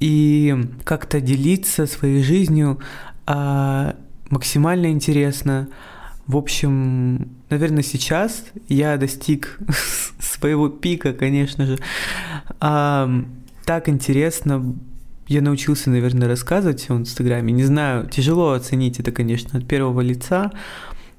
и 0.00 0.56
как-то 0.82 1.20
делиться 1.20 1.86
своей 1.86 2.20
жизнью 2.24 2.80
а, 3.26 3.94
максимально 4.28 4.90
интересно. 4.90 5.68
В 6.26 6.36
общем, 6.36 7.28
наверное, 7.48 7.84
сейчас 7.84 8.42
я 8.68 8.96
достиг 8.96 9.56
своего 10.18 10.68
пика, 10.68 11.12
конечно 11.12 11.64
же. 11.64 11.78
А, 12.58 13.08
так 13.64 13.88
интересно 13.88 14.74
я 15.28 15.42
научился, 15.42 15.90
наверное, 15.90 16.26
рассказывать 16.26 16.88
в 16.88 16.96
Инстаграме. 16.96 17.52
Не 17.52 17.64
знаю, 17.64 18.08
тяжело 18.08 18.52
оценить 18.52 18.98
это, 18.98 19.12
конечно, 19.12 19.58
от 19.58 19.66
первого 19.66 20.00
лица, 20.00 20.50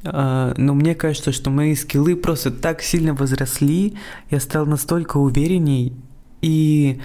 а, 0.04 0.54
но 0.58 0.74
мне 0.74 0.96
кажется, 0.96 1.32
что 1.32 1.50
мои 1.50 1.76
скиллы 1.76 2.16
просто 2.16 2.52
так 2.52 2.82
сильно 2.82 3.14
возросли, 3.14 3.98
я 4.32 4.40
стал 4.40 4.66
настолько 4.66 5.18
уверенней, 5.18 5.94
и 6.42 7.00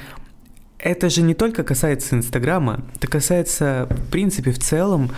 это 0.78 1.10
же 1.10 1.22
не 1.22 1.34
только 1.34 1.62
касается 1.62 2.16
Инстаграма, 2.16 2.82
это 2.94 3.06
касается, 3.06 3.88
в 3.90 4.10
принципе, 4.10 4.52
в 4.52 4.58
целом 4.58 5.10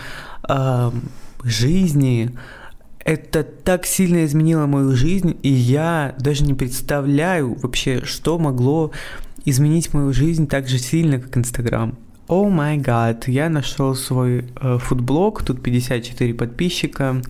э, 0.47 0.91
жизни. 1.43 2.31
Это 2.99 3.43
так 3.43 3.85
сильно 3.85 4.25
изменило 4.25 4.65
мою 4.65 4.91
жизнь, 4.93 5.37
и 5.41 5.49
я 5.49 6.15
даже 6.19 6.43
не 6.43 6.53
представляю 6.53 7.53
вообще, 7.53 8.03
что 8.03 8.37
могло 8.37 8.91
изменить 9.45 9.93
мою 9.93 10.13
жизнь 10.13 10.47
так 10.47 10.67
же 10.67 10.77
сильно, 10.77 11.19
как 11.19 11.37
Инстаграм. 11.37 11.97
О 12.27 12.49
май 12.49 12.77
гад, 12.77 13.27
я 13.27 13.49
нашел 13.49 13.95
свой 13.95 14.45
э, 14.59 14.77
фудблог, 14.79 15.43
тут 15.43 15.63
54 15.63 16.33
подписчика. 16.33 17.21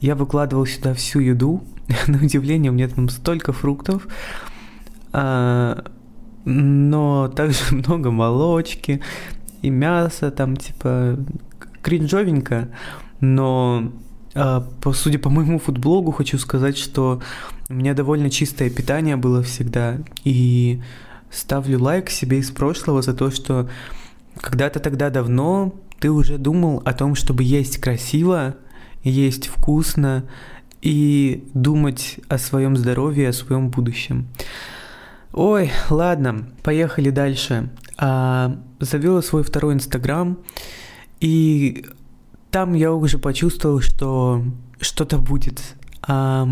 Я 0.00 0.14
выкладывал 0.14 0.66
сюда 0.66 0.94
всю 0.94 1.20
еду. 1.20 1.64
На 2.06 2.18
удивление, 2.18 2.70
у 2.70 2.74
меня 2.74 2.88
там 2.88 3.08
столько 3.08 3.52
фруктов. 3.52 4.06
А, 5.12 5.84
но 6.44 7.28
также 7.34 7.58
много 7.74 8.10
молочки 8.10 9.00
и 9.62 9.70
мяса, 9.70 10.30
там 10.30 10.56
типа 10.56 11.18
кринжовенько. 11.82 12.68
Но 13.20 13.92
а, 14.34 14.60
по, 14.80 14.92
судя 14.92 15.18
по 15.18 15.30
моему 15.30 15.58
фудблогу, 15.58 16.12
хочу 16.12 16.38
сказать, 16.38 16.78
что 16.78 17.20
у 17.68 17.74
меня 17.74 17.94
довольно 17.94 18.30
чистое 18.30 18.70
питание 18.70 19.16
было 19.16 19.42
всегда. 19.42 19.98
И 20.24 20.80
ставлю 21.32 21.82
лайк 21.82 22.10
себе 22.10 22.38
из 22.38 22.50
прошлого 22.50 23.02
за 23.02 23.14
то, 23.14 23.30
что 23.30 23.68
когда-то 24.40 24.80
тогда 24.80 25.10
давно 25.10 25.74
ты 25.98 26.10
уже 26.10 26.38
думал 26.38 26.82
о 26.84 26.92
том, 26.92 27.14
чтобы 27.14 27.42
есть 27.42 27.78
красиво, 27.78 28.56
есть 29.02 29.48
вкусно 29.48 30.24
и 30.80 31.48
думать 31.54 32.18
о 32.28 32.38
своем 32.38 32.76
здоровье, 32.76 33.28
о 33.28 33.32
своем 33.32 33.70
будущем. 33.70 34.28
Ой, 35.32 35.70
ладно, 35.88 36.48
поехали 36.62 37.10
дальше. 37.10 37.70
А, 37.96 38.58
завела 38.80 39.22
свой 39.22 39.44
второй 39.44 39.74
инстаграм, 39.74 40.38
и 41.20 41.86
там 42.50 42.74
я 42.74 42.92
уже 42.92 43.18
почувствовал, 43.18 43.80
что 43.80 44.44
что-то 44.80 45.18
будет. 45.18 45.62
А, 46.02 46.48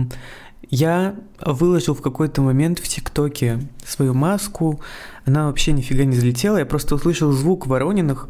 я 0.70 1.16
выложил 1.44 1.94
в 1.94 2.00
какой-то 2.00 2.42
момент 2.42 2.78
в 2.78 2.88
ТикТоке 2.88 3.60
свою 3.84 4.14
маску, 4.14 4.80
она 5.26 5.46
вообще 5.46 5.72
нифига 5.72 6.04
не 6.04 6.16
залетела, 6.16 6.58
я 6.58 6.66
просто 6.66 6.94
услышал 6.94 7.32
звук 7.32 7.66
Ворониных, 7.66 8.28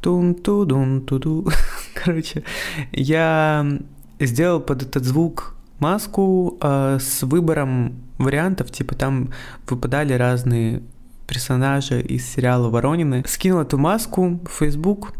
тун 0.00 0.34
ту 0.34 0.64
дун 0.64 1.02
ту 1.02 1.18
ду 1.18 1.48
Короче, 1.94 2.42
я 2.92 3.66
сделал 4.18 4.60
под 4.60 4.82
этот 4.82 5.04
звук 5.04 5.54
маску 5.78 6.58
э, 6.60 6.98
с 7.00 7.22
выбором 7.22 8.02
вариантов, 8.18 8.70
типа 8.70 8.94
там 8.94 9.30
выпадали 9.68 10.12
разные 10.12 10.82
персонажи 11.28 12.00
из 12.00 12.26
сериала 12.26 12.68
Воронины. 12.70 13.22
Скинул 13.26 13.60
эту 13.60 13.78
маску 13.78 14.40
в 14.44 14.58
Facebook, 14.58 15.14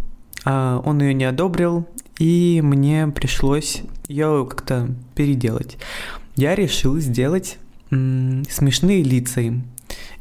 э, 0.44 0.80
он 0.84 1.00
ее 1.00 1.14
не 1.14 1.24
одобрил, 1.24 1.86
и 2.18 2.60
мне 2.64 3.06
пришлось 3.08 3.82
ее 4.08 4.46
как-то 4.48 4.88
переделать. 5.14 5.78
Я 6.38 6.54
решил 6.54 7.00
сделать 7.00 7.58
смешные 7.90 9.02
лица 9.02 9.40
им. 9.40 9.64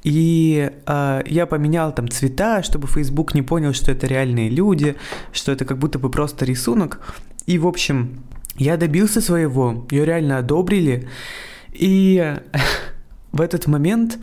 И 0.03 0.71
э, 0.87 1.21
я 1.27 1.45
поменял 1.45 1.93
там 1.93 2.09
цвета, 2.09 2.63
чтобы 2.63 2.87
Facebook 2.87 3.35
не 3.35 3.43
понял, 3.43 3.71
что 3.73 3.91
это 3.91 4.07
реальные 4.07 4.49
люди, 4.49 4.95
что 5.31 5.51
это 5.51 5.63
как 5.63 5.77
будто 5.77 5.99
бы 5.99 6.09
просто 6.09 6.43
рисунок. 6.43 7.01
И, 7.45 7.59
в 7.59 7.67
общем, 7.67 8.23
я 8.55 8.77
добился 8.77 9.21
своего, 9.21 9.85
ее 9.91 10.05
реально 10.05 10.39
одобрили. 10.39 11.07
И 11.71 12.35
в 13.31 13.39
этот 13.39 13.67
момент 13.67 14.17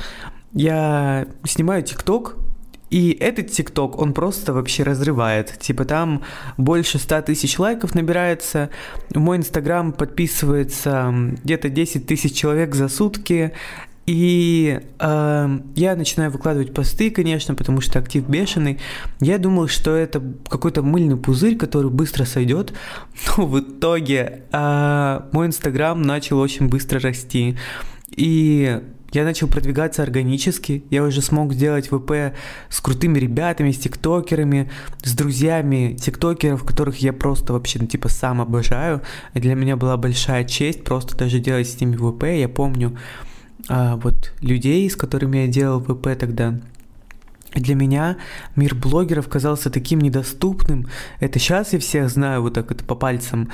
я 0.53 1.29
снимаю 1.45 1.85
ТикТок, 1.85 2.39
и 2.91 3.17
этот 3.19 3.51
ТикТок, 3.51 3.99
он 3.99 4.13
просто 4.13 4.53
вообще 4.53 4.83
разрывает. 4.83 5.59
Типа 5.59 5.85
там 5.85 6.23
больше 6.57 6.99
100 6.99 7.23
тысяч 7.23 7.59
лайков 7.59 7.95
набирается. 7.95 8.71
В 9.11 9.19
мой 9.19 9.39
Инстаграм 9.39 9.93
подписывается 9.93 11.13
где-то 11.43 11.69
10 11.71 12.07
тысяч 12.07 12.35
человек 12.35 12.75
за 12.75 12.89
сутки. 12.89 13.53
И 14.07 14.81
э, 14.99 15.59
я 15.77 15.97
начинаю 15.97 16.31
выкладывать 16.31 16.75
посты, 16.75 17.11
конечно, 17.11 17.55
потому 17.55 17.81
что 17.81 17.99
актив 17.99 18.29
бешеный. 18.29 18.79
Я 19.21 19.39
думал, 19.39 19.69
что 19.69 19.95
это 19.95 20.23
какой-то 20.49 20.83
мыльный 20.83 21.17
пузырь, 21.17 21.57
который 21.57 21.91
быстро 21.91 22.25
сойдет. 22.27 22.75
Но 23.37 23.47
в 23.47 23.61
итоге 23.61 24.43
э, 24.53 25.21
мой 25.33 25.47
инстаграм 25.47 26.01
начал 26.01 26.39
очень 26.39 26.69
быстро 26.69 27.01
расти. 27.01 27.57
И 28.11 28.81
я 29.15 29.25
начал 29.25 29.49
продвигаться 29.49 30.03
органически, 30.03 30.85
я 30.91 31.03
уже 31.05 31.23
смог 31.23 31.53
сделать 31.53 31.89
ВП 31.89 32.35
с 32.69 32.81
крутыми 32.81 33.19
ребятами, 33.19 33.71
с 33.71 33.79
тиктокерами, 33.79 34.71
с 35.03 35.15
друзьями 35.15 35.97
тиктокеров, 36.01 36.65
которых 36.65 36.99
я 36.99 37.13
просто 37.13 37.53
вообще, 37.53 37.79
ну, 37.81 37.87
типа, 37.87 38.09
сам 38.09 38.41
обожаю. 38.41 39.03
И 39.35 39.41
для 39.41 39.55
меня 39.55 39.77
была 39.77 39.97
большая 39.97 40.45
честь 40.45 40.85
просто 40.85 41.17
даже 41.17 41.39
делать 41.39 41.69
с 41.69 41.81
ними 41.81 41.97
ВП. 41.97 42.25
Я 42.25 42.49
помню, 42.49 42.99
а, 43.69 43.97
вот 43.97 44.33
людей, 44.41 44.89
с 44.91 44.97
которыми 44.97 45.39
я 45.39 45.47
делал 45.47 45.81
ВП 45.81 46.17
тогда. 46.19 46.61
Для 47.55 47.75
меня 47.75 48.17
мир 48.57 48.75
блогеров 48.75 49.29
казался 49.29 49.71
таким 49.71 50.01
недоступным. 50.01 50.87
Это 51.21 51.39
сейчас 51.39 51.73
я 51.73 51.79
всех 51.79 52.11
знаю 52.11 52.43
вот 52.43 52.55
так 52.55 52.69
вот 52.71 52.85
по 52.85 52.95
пальцам 52.95 53.51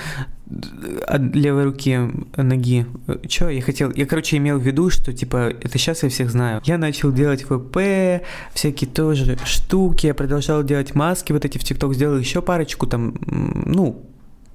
от 1.06 1.34
левой 1.34 1.64
руки 1.64 1.98
ноги. 2.36 2.86
Чё, 3.28 3.48
я 3.48 3.62
хотел... 3.62 3.92
Я, 3.92 4.06
короче, 4.06 4.36
имел 4.38 4.58
в 4.58 4.62
виду, 4.62 4.90
что, 4.90 5.12
типа, 5.12 5.50
это 5.60 5.78
сейчас 5.78 6.02
я 6.02 6.08
всех 6.08 6.30
знаю. 6.30 6.60
Я 6.64 6.76
начал 6.76 7.12
делать 7.12 7.44
ВП, 7.44 8.24
всякие 8.52 8.90
тоже 8.90 9.38
штуки, 9.44 10.06
я 10.06 10.14
продолжал 10.14 10.64
делать 10.64 10.94
маски, 10.94 11.32
вот 11.32 11.44
эти 11.44 11.58
в 11.58 11.64
ТикТок 11.64 11.94
сделал 11.94 12.18
еще 12.18 12.42
парочку, 12.42 12.86
там, 12.88 13.14
ну, 13.26 14.04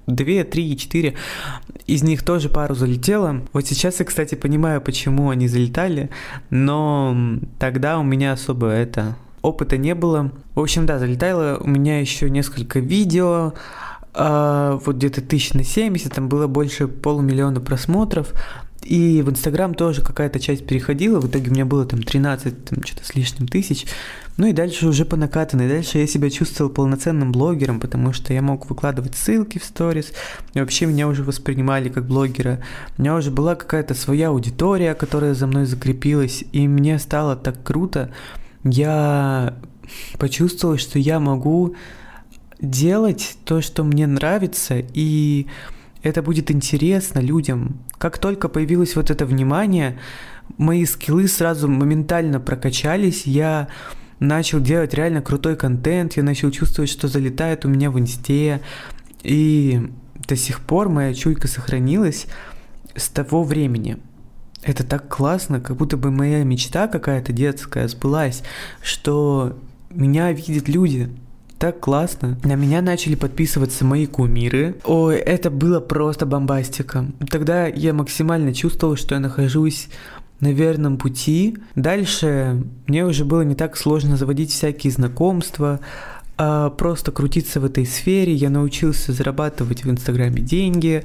две, 0.06 0.44
три, 0.44 0.76
четыре. 0.76 1.14
Из 1.86 2.02
них 2.02 2.22
тоже 2.22 2.48
пару 2.48 2.74
залетело. 2.74 3.42
Вот 3.52 3.66
сейчас 3.66 3.98
я, 4.00 4.04
кстати, 4.04 4.34
понимаю, 4.34 4.80
почему 4.82 5.30
они 5.30 5.48
залетали, 5.48 6.10
но 6.50 7.16
тогда 7.58 7.98
у 7.98 8.02
меня 8.02 8.32
особо 8.32 8.68
это 8.68 9.16
опыта 9.46 9.76
не 9.76 9.94
было. 9.94 10.32
В 10.54 10.60
общем, 10.60 10.86
да, 10.86 10.98
залетало 10.98 11.58
у 11.60 11.68
меня 11.68 12.00
еще 12.00 12.28
несколько 12.30 12.80
видео, 12.80 13.54
э, 14.14 14.78
вот 14.84 14.96
где-то 14.96 15.20
тысяч 15.20 15.54
на 15.54 15.64
70, 15.64 16.12
там 16.12 16.28
было 16.28 16.46
больше 16.46 16.88
полумиллиона 16.88 17.60
просмотров, 17.60 18.32
и 18.86 19.20
в 19.22 19.30
Инстаграм 19.30 19.74
тоже 19.74 20.00
какая-то 20.00 20.38
часть 20.38 20.64
переходила, 20.64 21.20
в 21.20 21.28
итоге 21.28 21.50
у 21.50 21.54
меня 21.54 21.64
было 21.64 21.84
там 21.84 22.02
13, 22.02 22.64
там 22.64 22.84
что-то 22.84 23.04
с 23.04 23.16
лишним 23.16 23.48
тысяч. 23.48 23.86
Ну 24.36 24.46
и 24.46 24.52
дальше 24.52 24.86
уже 24.86 25.04
по 25.04 25.16
накатанной. 25.16 25.68
Дальше 25.68 25.98
я 25.98 26.06
себя 26.06 26.30
чувствовал 26.30 26.70
полноценным 26.70 27.32
блогером, 27.32 27.80
потому 27.80 28.12
что 28.12 28.32
я 28.32 28.42
мог 28.42 28.68
выкладывать 28.68 29.16
ссылки 29.16 29.58
в 29.58 29.64
сторис. 29.64 30.12
И 30.54 30.60
вообще 30.60 30.86
меня 30.86 31.08
уже 31.08 31.24
воспринимали 31.24 31.88
как 31.88 32.06
блогера. 32.06 32.60
У 32.96 33.02
меня 33.02 33.16
уже 33.16 33.30
была 33.30 33.54
какая-то 33.54 33.94
своя 33.94 34.28
аудитория, 34.28 34.94
которая 34.94 35.34
за 35.34 35.46
мной 35.46 35.64
закрепилась. 35.64 36.44
И 36.52 36.68
мне 36.68 36.98
стало 36.98 37.34
так 37.34 37.62
круто. 37.64 38.12
Я 38.68 39.54
почувствовал, 40.18 40.76
что 40.76 40.98
я 40.98 41.20
могу 41.20 41.76
делать 42.60 43.36
то, 43.44 43.60
что 43.60 43.84
мне 43.84 44.06
нравится, 44.06 44.82
и 44.92 45.46
это 46.02 46.20
будет 46.22 46.50
интересно 46.50 47.20
людям. 47.20 47.78
Как 47.98 48.18
только 48.18 48.48
появилось 48.48 48.96
вот 48.96 49.10
это 49.10 49.24
внимание, 49.24 49.98
мои 50.58 50.84
скиллы 50.84 51.28
сразу 51.28 51.68
моментально 51.68 52.40
прокачались, 52.40 53.24
я 53.24 53.68
начал 54.18 54.60
делать 54.60 54.94
реально 54.94 55.22
крутой 55.22 55.56
контент, 55.56 56.16
я 56.16 56.24
начал 56.24 56.50
чувствовать, 56.50 56.90
что 56.90 57.06
залетает 57.06 57.64
у 57.64 57.68
меня 57.68 57.90
в 57.92 58.00
инсте, 58.00 58.62
и 59.22 59.90
до 60.26 60.34
сих 60.34 60.60
пор 60.60 60.88
моя 60.88 61.14
чуйка 61.14 61.46
сохранилась 61.46 62.26
с 62.96 63.08
того 63.08 63.44
времени. 63.44 63.98
Это 64.66 64.82
так 64.84 65.08
классно, 65.08 65.60
как 65.60 65.76
будто 65.76 65.96
бы 65.96 66.10
моя 66.10 66.42
мечта 66.42 66.88
какая-то 66.88 67.32
детская 67.32 67.86
сбылась, 67.86 68.42
что 68.82 69.56
меня 69.90 70.32
видят 70.32 70.68
люди, 70.68 71.08
так 71.58 71.78
классно. 71.78 72.36
На 72.42 72.54
меня 72.56 72.82
начали 72.82 73.14
подписываться 73.14 73.84
мои 73.84 74.06
кумиры. 74.06 74.74
Ой, 74.84 75.16
это 75.16 75.50
было 75.50 75.78
просто 75.78 76.26
бомбастика. 76.26 77.06
Тогда 77.30 77.66
я 77.66 77.94
максимально 77.94 78.52
чувствовал, 78.52 78.96
что 78.96 79.14
я 79.14 79.20
нахожусь 79.20 79.88
на 80.40 80.52
верном 80.52 80.98
пути. 80.98 81.56
Дальше 81.76 82.64
мне 82.88 83.06
уже 83.06 83.24
было 83.24 83.42
не 83.42 83.54
так 83.54 83.76
сложно 83.76 84.16
заводить 84.16 84.50
всякие 84.50 84.92
знакомства, 84.92 85.78
а 86.36 86.70
просто 86.70 87.12
крутиться 87.12 87.60
в 87.60 87.64
этой 87.64 87.86
сфере. 87.86 88.34
Я 88.34 88.50
научился 88.50 89.12
зарабатывать 89.12 89.84
в 89.84 89.90
Инстаграме 89.90 90.42
деньги 90.42 91.04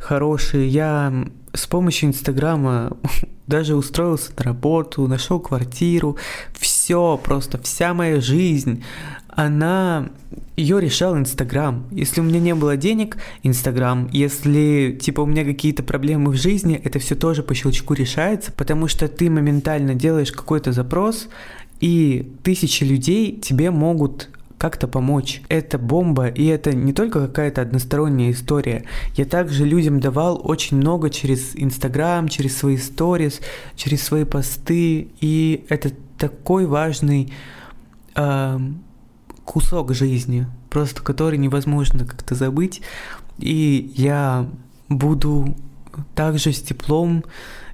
хорошие. 0.00 0.68
Я 0.68 1.26
с 1.52 1.66
помощью 1.66 2.08
Инстаграма 2.08 2.96
даже 3.46 3.76
устроился 3.76 4.32
на 4.36 4.44
работу, 4.44 5.06
нашел 5.06 5.40
квартиру. 5.40 6.16
Все, 6.58 7.20
просто 7.22 7.60
вся 7.62 7.94
моя 7.94 8.20
жизнь 8.20 8.82
она 9.28 10.10
ее 10.56 10.80
решал 10.80 11.16
Инстаграм. 11.16 11.86
Если 11.90 12.20
у 12.20 12.24
меня 12.24 12.40
не 12.40 12.54
было 12.54 12.76
денег, 12.76 13.16
Инстаграм. 13.42 14.08
Если, 14.12 14.98
типа, 15.00 15.22
у 15.22 15.26
меня 15.26 15.44
какие-то 15.44 15.82
проблемы 15.82 16.32
в 16.32 16.36
жизни, 16.36 16.80
это 16.82 16.98
все 16.98 17.14
тоже 17.14 17.42
по 17.42 17.54
щелчку 17.54 17.94
решается, 17.94 18.52
потому 18.52 18.88
что 18.88 19.08
ты 19.08 19.30
моментально 19.30 19.94
делаешь 19.94 20.32
какой-то 20.32 20.72
запрос, 20.72 21.28
и 21.80 22.32
тысячи 22.42 22.84
людей 22.84 23.38
тебе 23.40 23.70
могут 23.70 24.28
как-то 24.60 24.86
помочь. 24.86 25.40
Это 25.48 25.78
бомба, 25.78 26.28
и 26.28 26.44
это 26.44 26.74
не 26.74 26.92
только 26.92 27.26
какая-то 27.26 27.62
односторонняя 27.62 28.30
история. 28.30 28.84
Я 29.16 29.24
также 29.24 29.64
людям 29.64 30.00
давал 30.00 30.38
очень 30.44 30.76
много 30.76 31.08
через 31.08 31.52
Инстаграм, 31.54 32.28
через 32.28 32.58
свои 32.58 32.76
сторис, 32.76 33.40
через 33.74 34.02
свои 34.02 34.24
посты, 34.24 35.08
и 35.22 35.64
это 35.70 35.92
такой 36.18 36.66
важный 36.66 37.32
э, 38.14 38.58
кусок 39.46 39.94
жизни, 39.94 40.46
просто 40.68 41.00
который 41.02 41.38
невозможно 41.38 42.04
как-то 42.04 42.34
забыть. 42.34 42.82
И 43.38 43.90
я 43.96 44.46
буду 44.90 45.56
также 46.14 46.52
с 46.52 46.60
теплом 46.60 47.24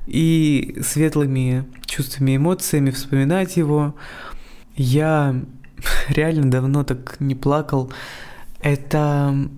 и 0.07 0.79
светлыми 0.87 1.65
чувствами 1.85 2.37
эмоциями 2.37 2.91
вспоминать 2.91 3.57
его. 3.57 3.97
Я 4.77 5.35
реально 6.09 6.51
давно 6.51 6.85
так 6.85 7.17
не 7.21 7.35
плакал. 7.35 7.93
Это 8.61 9.49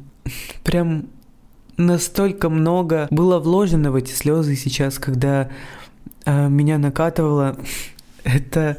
прям 0.65 1.07
настолько 1.77 2.49
много 2.49 3.09
было 3.11 3.39
вложено 3.39 3.93
в 3.93 3.95
эти 3.95 4.11
слезы 4.11 4.57
сейчас, 4.57 4.99
когда 4.99 5.49
э, 6.25 6.49
меня 6.49 6.79
накатывало. 6.79 7.57
Это 8.25 8.77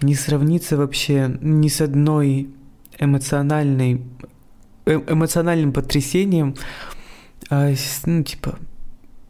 не 0.00 0.14
сравнится 0.14 0.76
вообще 0.76 1.36
ни 1.40 1.68
с 1.68 1.80
одной 1.80 2.48
эмоциональной, 2.98 4.02
э, 4.86 5.00
эмоциональным 5.08 5.72
потрясением, 5.72 6.54
а, 7.50 7.72
ну, 8.04 8.22
типа, 8.22 8.58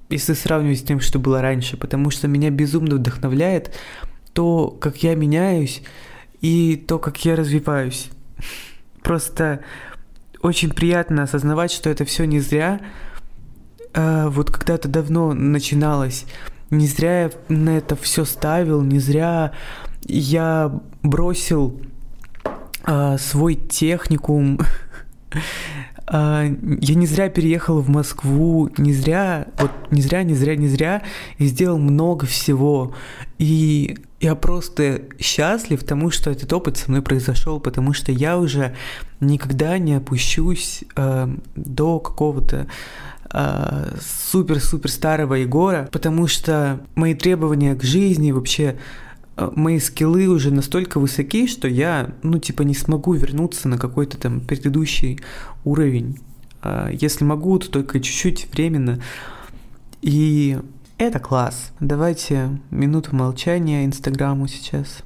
если 0.08 0.32
сравнивать 0.32 0.80
с 0.80 0.82
тем, 0.82 1.00
что 1.00 1.18
было 1.18 1.40
раньше, 1.40 1.76
потому 1.76 2.10
что 2.10 2.28
меня 2.28 2.50
безумно 2.50 2.96
вдохновляет 2.96 3.74
то, 4.32 4.70
как 4.80 5.02
я 5.02 5.14
меняюсь 5.14 5.82
и 6.40 6.76
то, 6.76 6.98
как 6.98 7.24
я 7.24 7.36
развиваюсь. 7.36 8.10
Просто 9.02 9.60
очень 10.42 10.70
приятно 10.70 11.24
осознавать, 11.24 11.70
что 11.72 11.90
это 11.90 12.04
все 12.04 12.24
не 12.24 12.40
зря. 12.40 12.80
э, 13.94 14.28
вот 14.28 14.50
когда-то 14.50 14.88
давно 14.88 15.32
начиналось. 15.34 16.26
Не 16.70 16.86
зря 16.86 17.22
я 17.22 17.30
на 17.48 17.78
это 17.78 17.96
все 17.96 18.24
ставил, 18.24 18.82
не 18.82 18.98
зря 18.98 19.52
я 20.02 20.80
бросил 21.02 21.80
э, 22.86 23.16
свой 23.18 23.54
техникум. 23.54 24.60
А, 26.10 26.44
я 26.80 26.94
не 26.94 27.06
зря 27.06 27.28
переехал 27.28 27.80
в 27.80 27.90
Москву, 27.90 28.70
не 28.78 28.92
зря, 28.92 29.48
вот 29.58 29.70
не 29.90 30.00
зря, 30.00 30.22
не 30.22 30.34
зря, 30.34 30.56
не 30.56 30.68
зря, 30.68 31.02
и 31.36 31.46
сделал 31.46 31.78
много 31.78 32.24
всего. 32.24 32.94
И 33.38 33.98
я 34.20 34.34
просто 34.34 35.02
счастлив 35.20 35.84
тому, 35.84 36.10
что 36.10 36.30
этот 36.30 36.52
опыт 36.52 36.78
со 36.78 36.90
мной 36.90 37.02
произошел, 37.02 37.60
потому 37.60 37.92
что 37.92 38.10
я 38.10 38.38
уже 38.38 38.74
никогда 39.20 39.76
не 39.78 39.94
опущусь 39.94 40.82
э, 40.96 41.28
до 41.54 42.00
какого-то 42.00 42.68
э, 43.30 43.96
супер-супер 44.30 44.90
старого 44.90 45.34
Егора, 45.34 45.88
потому 45.92 46.26
что 46.26 46.80
мои 46.94 47.14
требования 47.14 47.74
к 47.74 47.82
жизни 47.82 48.32
вообще 48.32 48.72
Э, 48.72 48.76
мои 49.54 49.78
скиллы 49.78 50.26
уже 50.26 50.50
настолько 50.50 50.98
высоки, 50.98 51.46
что 51.46 51.68
я, 51.68 52.14
ну, 52.22 52.38
типа, 52.38 52.62
не 52.62 52.74
смогу 52.74 53.14
вернуться 53.14 53.68
на 53.68 53.78
какой-то 53.78 54.16
там 54.18 54.40
предыдущий 54.40 55.20
уровень. 55.64 56.18
А 56.62 56.90
если 56.90 57.24
могу, 57.24 57.58
то 57.58 57.70
только 57.70 58.00
чуть-чуть 58.00 58.48
временно. 58.52 59.00
И 60.02 60.58
это 60.96 61.18
класс. 61.18 61.72
Давайте 61.80 62.60
минуту 62.70 63.14
молчания 63.14 63.84
Инстаграму 63.84 64.48
сейчас. 64.48 65.02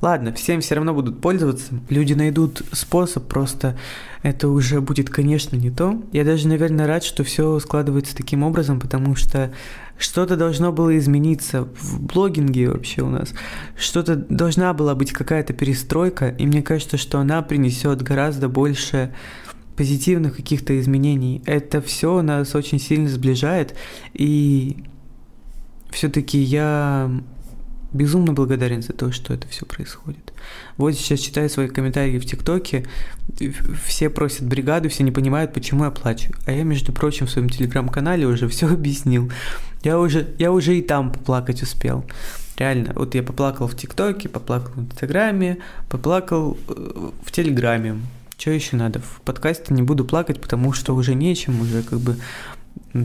Ладно, 0.00 0.32
всем 0.34 0.60
все 0.60 0.74
равно 0.74 0.92
будут 0.92 1.20
пользоваться. 1.20 1.72
Люди 1.88 2.12
найдут 2.12 2.62
способ, 2.72 3.26
просто 3.26 3.78
это 4.22 4.48
уже 4.48 4.80
будет, 4.80 5.08
конечно, 5.08 5.56
не 5.56 5.70
то. 5.70 6.02
Я 6.12 6.24
даже, 6.24 6.48
наверное, 6.48 6.86
рад, 6.86 7.02
что 7.02 7.24
все 7.24 7.58
складывается 7.60 8.14
таким 8.14 8.42
образом, 8.42 8.78
потому 8.78 9.14
что 9.14 9.52
что-то 9.98 10.36
должно 10.36 10.72
было 10.72 10.96
измениться 10.98 11.62
в 11.80 12.02
блогинге 12.02 12.70
вообще 12.70 13.02
у 13.02 13.08
нас. 13.08 13.32
Что-то 13.76 14.16
должна 14.16 14.74
была 14.74 14.94
быть 14.94 15.12
какая-то 15.12 15.54
перестройка, 15.54 16.28
и 16.28 16.46
мне 16.46 16.62
кажется, 16.62 16.98
что 16.98 17.18
она 17.18 17.40
принесет 17.40 18.02
гораздо 18.02 18.48
больше 18.48 19.14
позитивных 19.76 20.36
каких-то 20.36 20.78
изменений. 20.78 21.42
Это 21.46 21.80
все 21.80 22.20
нас 22.22 22.54
очень 22.54 22.78
сильно 22.78 23.08
сближает, 23.08 23.74
и 24.12 24.84
все-таки 25.90 26.38
я 26.38 27.10
безумно 27.92 28.32
благодарен 28.32 28.82
за 28.82 28.92
то, 28.92 29.12
что 29.12 29.34
это 29.34 29.48
все 29.48 29.66
происходит. 29.66 30.32
Вот 30.76 30.94
сейчас 30.94 31.20
читаю 31.20 31.48
свои 31.48 31.68
комментарии 31.68 32.18
в 32.18 32.26
ТикТоке, 32.26 32.86
все 33.84 34.10
просят 34.10 34.46
бригаду, 34.46 34.88
все 34.88 35.02
не 35.02 35.10
понимают, 35.10 35.52
почему 35.52 35.84
я 35.84 35.90
плачу. 35.90 36.32
А 36.46 36.52
я, 36.52 36.64
между 36.64 36.92
прочим, 36.92 37.26
в 37.26 37.30
своем 37.30 37.48
телеграм-канале 37.48 38.26
уже 38.26 38.48
все 38.48 38.68
объяснил. 38.68 39.30
Я 39.82 39.98
уже, 39.98 40.34
я 40.38 40.52
уже 40.52 40.76
и 40.76 40.82
там 40.82 41.12
поплакать 41.12 41.62
успел. 41.62 42.04
Реально, 42.56 42.92
вот 42.94 43.14
я 43.14 43.22
поплакал 43.22 43.68
в 43.68 43.76
ТикТоке, 43.76 44.28
поплакал 44.28 44.72
в 44.74 44.80
Инстаграме, 44.80 45.58
поплакал 45.90 46.56
э, 46.68 47.10
в 47.22 47.30
Телеграме. 47.30 48.00
Что 48.38 48.50
еще 48.50 48.76
надо? 48.76 49.00
В 49.00 49.20
подкасте 49.24 49.74
не 49.74 49.82
буду 49.82 50.04
плакать, 50.04 50.40
потому 50.40 50.72
что 50.72 50.94
уже 50.94 51.14
нечем, 51.14 51.60
уже 51.60 51.82
как 51.82 52.00
бы 52.00 52.16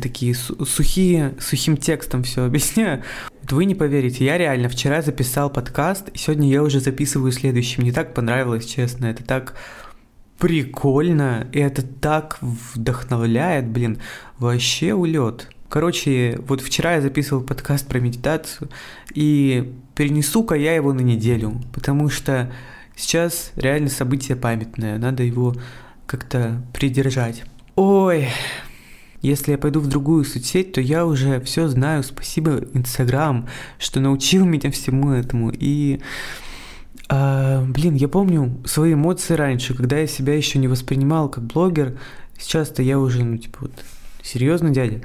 такие 0.02 0.34
сухие, 0.34 1.36
сухим 1.40 1.78
текстом 1.78 2.24
все 2.24 2.46
объясняю. 2.46 3.04
Вы 3.50 3.66
не 3.66 3.76
поверите, 3.76 4.26
я 4.26 4.38
реально 4.38 4.70
вчера 4.70 5.02
записал 5.02 5.50
подкаст, 5.50 6.10
и 6.10 6.18
сегодня 6.18 6.50
я 6.50 6.64
уже 6.64 6.80
записываю 6.80 7.32
следующий. 7.32 7.82
Мне 7.82 7.92
так 7.92 8.14
понравилось, 8.14 8.66
честно, 8.66 9.08
это 9.08 9.24
так 9.24 9.56
прикольно, 10.40 11.48
и 11.52 11.60
это 11.60 11.84
так 11.84 12.38
вдохновляет, 12.42 13.68
блин, 13.68 14.00
вообще 14.40 14.94
улет. 14.94 15.50
Короче, 15.70 16.40
вот 16.48 16.62
вчера 16.62 16.96
я 16.96 17.02
записывал 17.02 17.44
подкаст 17.44 17.88
про 17.88 18.00
медитацию, 18.00 18.70
и 19.14 19.74
перенесу-ка 19.96 20.56
я 20.56 20.76
его 20.76 20.94
на 20.94 21.02
неделю, 21.02 21.62
потому 21.74 22.10
что 22.10 22.52
сейчас 22.96 23.52
реально 23.56 23.90
событие 23.90 24.36
памятное, 24.36 24.98
надо 24.98 25.24
его 25.24 25.56
как-то 26.06 26.62
придержать. 26.74 27.44
Ой, 27.76 28.28
если 29.22 29.52
я 29.52 29.58
пойду 29.58 29.80
в 29.80 29.88
другую 29.88 30.26
соцсеть, 30.26 30.74
то 30.74 30.82
я 30.82 31.06
уже 31.06 31.40
все 31.42 31.68
знаю. 31.68 32.04
Спасибо 32.04 32.64
Инстаграм, 32.74 33.48
что 33.78 34.00
научил 34.00 34.46
меня 34.46 34.72
всему 34.72 35.12
этому. 35.12 35.52
И 35.54 36.02
а, 37.10 37.64
блин, 37.64 37.96
я 37.96 38.08
помню 38.08 38.58
свои 38.66 38.94
эмоции 38.94 39.34
раньше, 39.34 39.74
когда 39.74 39.98
я 39.98 40.08
себя 40.08 40.34
еще 40.34 40.60
не 40.60 40.68
воспринимал 40.68 41.30
как 41.30 41.44
блогер. 41.44 42.00
Сейчас-то 42.40 42.82
я 42.82 42.98
уже, 42.98 43.24
ну, 43.24 43.38
типа, 43.38 43.58
вот, 43.62 43.74
серьезный 44.24 44.72
дядя. 44.72 45.02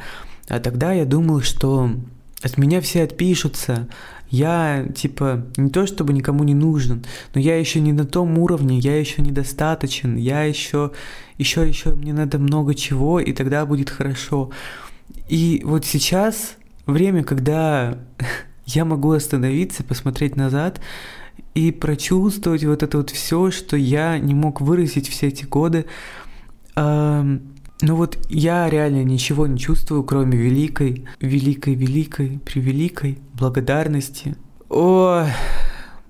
А 0.49 0.61
тогда 0.61 0.93
я 0.93 1.05
думал, 1.05 1.43
что 1.43 1.91
от 2.43 2.59
меня 2.59 2.81
все 2.81 3.03
отпишутся, 3.03 3.89
я, 4.29 4.87
типа, 4.95 5.47
не 5.57 5.71
то 5.71 5.87
чтобы 5.87 6.13
никому 6.13 6.45
не 6.45 6.55
нужен, 6.55 7.05
но 7.35 7.41
я 7.41 7.57
еще 7.59 7.81
не 7.81 7.93
на 7.93 8.05
том 8.05 8.39
уровне, 8.39 8.79
я 8.79 8.99
еще 8.99 9.23
недостаточен, 9.23 10.17
я 10.17 10.43
еще, 10.43 10.93
еще, 11.39 11.67
еще 11.67 11.95
мне 11.95 12.13
надо 12.13 12.39
много 12.39 12.75
чего, 12.75 13.21
и 13.21 13.33
тогда 13.33 13.65
будет 13.67 13.89
хорошо. 13.89 14.51
И 15.29 15.63
вот 15.65 15.85
сейчас 15.85 16.57
время, 16.87 17.23
когда 17.23 17.99
я 18.67 18.85
могу 18.85 19.13
остановиться, 19.13 19.85
посмотреть 19.85 20.37
назад 20.37 20.81
и 21.55 21.71
прочувствовать 21.71 22.65
вот 22.65 22.83
это 22.83 22.99
вот 22.99 23.11
все, 23.11 23.51
что 23.51 23.77
я 23.77 24.19
не 24.19 24.35
мог 24.35 24.61
выразить 24.61 25.09
все 25.09 25.29
эти 25.29 25.45
годы. 25.45 25.87
Ну 27.83 27.95
вот 27.95 28.19
я 28.31 28.71
реально 28.71 29.05
ничего 29.05 29.47
не 29.47 29.59
чувствую, 29.59 30.03
кроме 30.03 30.39
великой, 30.39 31.05
великой, 31.21 31.75
великой, 31.75 32.41
превеликой 32.45 33.19
благодарности. 33.35 34.35
О, 34.71 35.27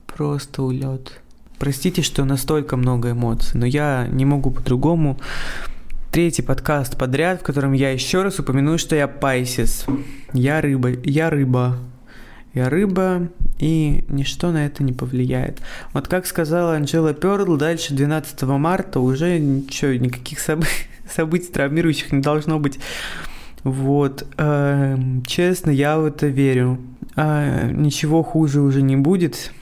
просто 0.07 0.62
улет. 0.62 1.20
Простите, 1.59 2.02
что 2.02 2.24
настолько 2.24 2.76
много 2.76 3.11
эмоций, 3.11 3.59
но 3.59 3.66
я 3.66 4.07
не 4.09 4.24
могу 4.24 4.52
по-другому. 4.52 5.18
Третий 6.12 6.42
подкаст 6.42 6.96
подряд, 6.96 7.40
в 7.40 7.42
котором 7.42 7.72
я 7.72 7.90
еще 7.90 8.22
раз 8.22 8.38
упомяну, 8.38 8.79
что 8.79 8.94
я 8.94 9.09
Пайсис. 9.09 9.87
Я 10.33 10.61
рыба, 10.61 10.90
я 11.02 11.31
рыба. 11.31 11.79
Я 12.55 12.70
рыба, 12.70 13.29
и 13.59 14.05
ничто 14.09 14.50
на 14.50 14.64
это 14.64 14.83
не 14.83 14.92
повлияет. 14.92 15.61
Вот 15.92 16.09
как 16.09 16.26
сказала 16.26 16.76
Анжела 16.76 17.12
Перл, 17.12 17.57
дальше 17.57 17.92
12 17.92 18.42
марта 18.42 19.00
уже 19.00 19.38
ничего, 19.38 19.92
никаких 19.92 20.38
событий 20.40 20.87
событий 21.11 21.53
травмирующих 21.53 22.12
не 22.12 22.21
должно 22.21 22.59
быть. 22.59 22.79
Вот, 23.64 24.27
э, 24.37 24.97
честно, 25.27 25.71
я 25.71 25.99
в 25.99 26.05
это 26.05 26.29
верю. 26.29 26.79
Э, 27.16 27.71
ничего 27.73 28.23
хуже 28.23 28.61
уже 28.61 28.83
не 28.83 28.97
будет. 28.97 29.53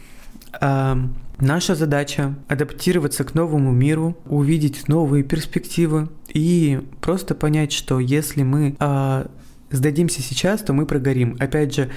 Э, 0.60 0.94
наша 1.38 1.74
задача 1.74 2.34
адаптироваться 2.48 3.24
к 3.24 3.34
новому 3.34 3.72
миру, 3.72 4.16
увидеть 4.26 4.88
новые 4.88 5.24
перспективы 5.24 6.08
и 6.28 6.80
просто 7.00 7.34
понять, 7.34 7.72
что 7.72 7.98
если 7.98 8.42
мы 8.42 8.76
э, 8.78 9.26
сдадимся 9.70 10.22
сейчас, 10.22 10.60
то 10.60 10.72
мы 10.72 10.86
прогорим. 10.86 11.36
Опять 11.38 11.74
же, 11.74 11.90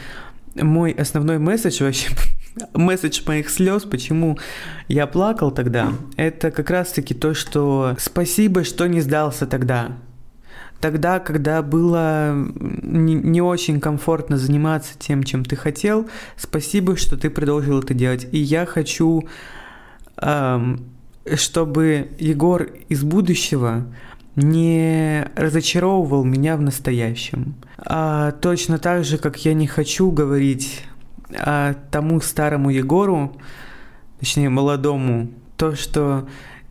мой 0.55 0.91
основной 0.91 1.39
месседж 1.39 1.83
вообще 1.83 2.09
месседж 2.73 3.21
моих 3.25 3.49
слез, 3.49 3.83
почему 3.83 4.37
я 4.87 5.07
плакал 5.07 5.51
тогда, 5.51 5.93
это 6.15 6.51
как 6.51 6.69
раз-таки 6.69 7.13
то, 7.13 7.33
что 7.33 7.95
спасибо, 7.99 8.63
что 8.63 8.87
не 8.87 9.01
сдался 9.01 9.45
тогда. 9.47 9.97
Тогда, 10.79 11.19
когда 11.19 11.63
было 11.63 12.35
не, 12.35 13.41
очень 13.41 13.79
комфортно 13.79 14.37
заниматься 14.37 14.93
тем, 14.97 15.23
чем 15.23 15.43
ты 15.43 15.55
хотел, 15.55 16.07
спасибо, 16.35 16.95
что 16.95 17.17
ты 17.17 17.29
продолжил 17.31 17.79
это 17.79 17.95
делать. 17.95 18.27
И 18.31 18.37
я 18.37 18.67
хочу, 18.67 19.27
эм, 20.17 20.85
чтобы 21.35 22.09
Егор 22.19 22.67
из 22.89 23.03
будущего 23.03 23.87
не 24.35 25.27
разочаровывал 25.35 26.23
меня 26.23 26.55
в 26.57 26.61
настоящем. 26.61 27.55
А, 27.79 28.31
точно 28.33 28.77
так 28.77 29.03
же, 29.03 29.17
как 29.17 29.43
я 29.45 29.55
не 29.55 29.65
хочу 29.65 30.11
говорить 30.11 30.83
а, 31.31 31.75
тому 31.91 32.21
старому 32.21 32.69
Егору, 32.69 33.35
точнее 34.19 34.49
молодому, 34.49 35.29
то, 35.57 35.75
что 35.75 36.27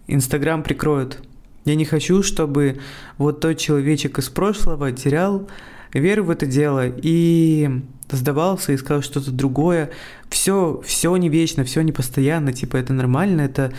Инстаграм 0.06 0.62
прикроют. 0.62 1.22
Я 1.64 1.74
не 1.74 1.84
хочу, 1.84 2.22
чтобы 2.22 2.78
вот 3.18 3.40
тот 3.40 3.58
человечек 3.58 4.18
из 4.18 4.28
прошлого 4.28 4.92
терял 4.92 5.48
веру 5.92 6.24
в 6.24 6.30
это 6.30 6.46
дело 6.46 6.84
и 6.86 7.82
сдавался, 8.10 8.72
и 8.72 8.76
искал 8.76 9.02
что-то 9.02 9.30
другое. 9.30 9.90
Все, 10.28 10.80
все 10.84 11.14
не 11.16 11.28
вечно, 11.28 11.64
все 11.64 11.82
не 11.82 11.92
постоянно, 11.92 12.52
типа 12.52 12.76
это 12.76 12.92
нормально, 12.92 13.42
это 13.42 13.72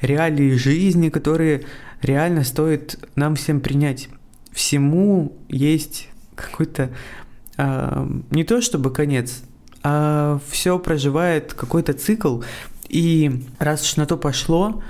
реалии 0.00 0.54
жизни, 0.54 1.08
которые 1.08 1.64
реально 2.00 2.44
стоит 2.44 2.98
нам 3.16 3.34
всем 3.36 3.60
принять. 3.60 4.08
Всему 4.52 5.32
есть 5.48 6.08
какой-то 6.34 6.90
э, 7.56 8.06
не 8.30 8.44
то 8.44 8.60
чтобы 8.60 8.92
конец, 8.92 9.42
а 9.82 10.38
все 10.48 10.78
проживает 10.78 11.54
какой-то 11.54 11.92
цикл. 11.92 12.42
И 12.88 13.44
раз 13.58 13.82
уж 13.82 13.96
на 13.96 14.06
то 14.06 14.16
пошло, 14.16 14.82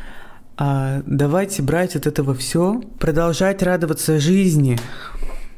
А 0.57 1.03
давайте 1.07 1.63
брать 1.63 1.97
от 1.97 2.07
этого 2.07 2.35
все, 2.35 2.83
продолжать 2.99 3.63
радоваться 3.63 4.21
жизни, 4.21 4.79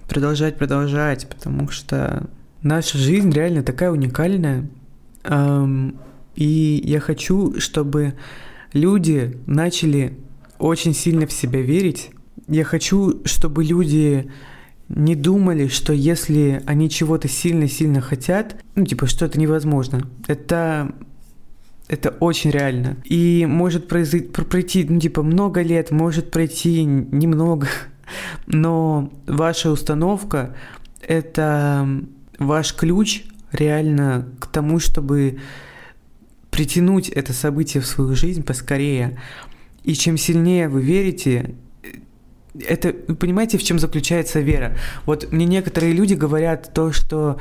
продолжать, 0.09 0.57
продолжать, 0.57 1.29
потому 1.29 1.69
что 1.69 2.27
наша 2.63 2.97
жизнь 2.97 3.31
реально 3.31 3.63
такая 3.63 3.91
уникальная. 3.91 4.69
И 6.37 6.83
я 6.85 7.01
хочу, 7.01 7.61
чтобы 7.61 8.15
люди 8.73 9.37
начали 9.47 10.19
очень 10.59 10.95
сильно 10.95 11.27
в 11.27 11.33
себя 11.33 11.61
верить. 11.61 12.11
Я 12.49 12.65
хочу, 12.65 13.21
чтобы 13.25 13.65
люди 13.65 14.31
не 14.89 15.15
думали, 15.15 15.69
что 15.69 15.93
если 15.93 16.63
они 16.67 16.91
чего-то 16.91 17.29
сильно-сильно 17.29 18.01
хотят, 18.01 18.57
ну, 18.75 18.85
типа, 18.85 19.07
что 19.07 19.25
это 19.27 19.39
невозможно. 19.39 20.09
Это 20.27 20.95
это 21.87 22.11
очень 22.11 22.51
реально. 22.51 22.97
И 23.05 23.47
может 23.47 23.89
произойти, 23.89 24.27
пройти, 24.29 24.87
ну, 24.89 24.99
типа, 24.99 25.23
много 25.23 25.61
лет, 25.63 25.91
может 25.91 26.31
пройти 26.31 26.83
немного, 26.85 27.69
но 28.47 29.13
ваша 29.27 29.71
установка— 29.71 30.57
это 31.07 31.87
ваш 32.39 32.75
ключ 32.75 33.25
реально 33.53 34.29
к 34.41 34.47
тому, 34.47 34.81
чтобы 34.81 35.39
притянуть 36.51 37.09
это 37.09 37.33
событие 37.33 37.83
в 37.83 37.87
свою 37.87 38.15
жизнь 38.15 38.43
поскорее. 38.43 39.21
И 39.83 39.95
чем 39.95 40.17
сильнее 40.17 40.69
вы 40.69 40.83
верите, 40.83 41.55
это, 42.61 42.93
понимаете, 42.93 43.59
в 43.59 43.63
чем 43.63 43.79
заключается 43.79 44.41
вера? 44.41 44.77
Вот 45.07 45.33
мне 45.33 45.47
некоторые 45.47 45.93
люди 45.93 46.15
говорят 46.15 46.73
то, 46.73 46.93
что 46.93 47.39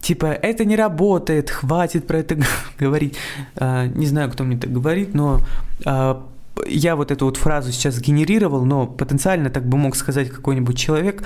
типа 0.00 0.26
это 0.26 0.64
не 0.64 0.76
работает, 0.76 1.50
хватит 1.50 2.06
про 2.06 2.18
это 2.18 2.36
говорить. 2.78 3.16
А, 3.56 3.86
не 3.86 4.06
знаю, 4.06 4.30
кто 4.30 4.44
мне 4.44 4.56
это 4.56 4.68
говорит, 4.68 5.14
но 5.14 5.40
а, 5.84 6.26
я 6.66 6.96
вот 6.96 7.10
эту 7.10 7.26
вот 7.26 7.36
фразу 7.36 7.72
сейчас 7.72 8.00
генерировал, 8.00 8.64
но 8.64 8.86
потенциально 8.86 9.50
так 9.50 9.66
бы 9.66 9.78
мог 9.78 9.96
сказать 9.96 10.30
какой-нибудь 10.30 10.76
человек. 10.76 11.22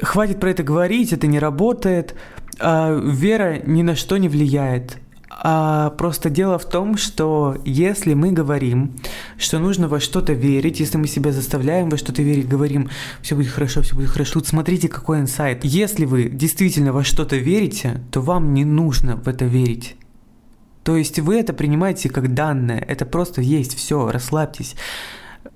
Хватит 0.00 0.40
про 0.40 0.50
это 0.50 0.62
говорить, 0.62 1.12
это 1.12 1.26
не 1.26 1.38
работает. 1.38 2.14
А, 2.58 2.98
вера 2.98 3.60
ни 3.64 3.82
на 3.82 3.94
что 3.94 4.16
не 4.16 4.28
влияет. 4.28 4.98
А 5.42 5.90
просто 5.90 6.28
дело 6.28 6.58
в 6.58 6.68
том, 6.68 6.98
что 6.98 7.56
если 7.64 8.12
мы 8.12 8.30
говорим, 8.30 8.94
что 9.38 9.58
нужно 9.58 9.88
во 9.88 9.98
что-то 9.98 10.34
верить, 10.34 10.80
если 10.80 10.98
мы 10.98 11.06
себя 11.06 11.32
заставляем 11.32 11.88
во 11.88 11.96
что-то 11.96 12.22
верить, 12.22 12.46
говорим, 12.46 12.90
все 13.22 13.36
будет 13.36 13.48
хорошо, 13.48 13.80
все 13.80 13.94
будет 13.94 14.10
хорошо, 14.10 14.34
тут 14.34 14.48
смотрите, 14.48 14.88
какой 14.88 15.20
инсайт. 15.20 15.64
Если 15.64 16.04
вы 16.04 16.24
действительно 16.24 16.92
во 16.92 17.04
что-то 17.04 17.36
верите, 17.36 18.02
то 18.10 18.20
вам 18.20 18.52
не 18.52 18.66
нужно 18.66 19.16
в 19.16 19.28
это 19.28 19.46
верить. 19.46 19.96
То 20.82 20.96
есть 20.96 21.18
вы 21.18 21.36
это 21.36 21.54
принимаете 21.54 22.10
как 22.10 22.34
данное, 22.34 22.78
это 22.78 23.06
просто 23.06 23.40
есть, 23.40 23.74
все, 23.74 24.10
расслабьтесь. 24.10 24.76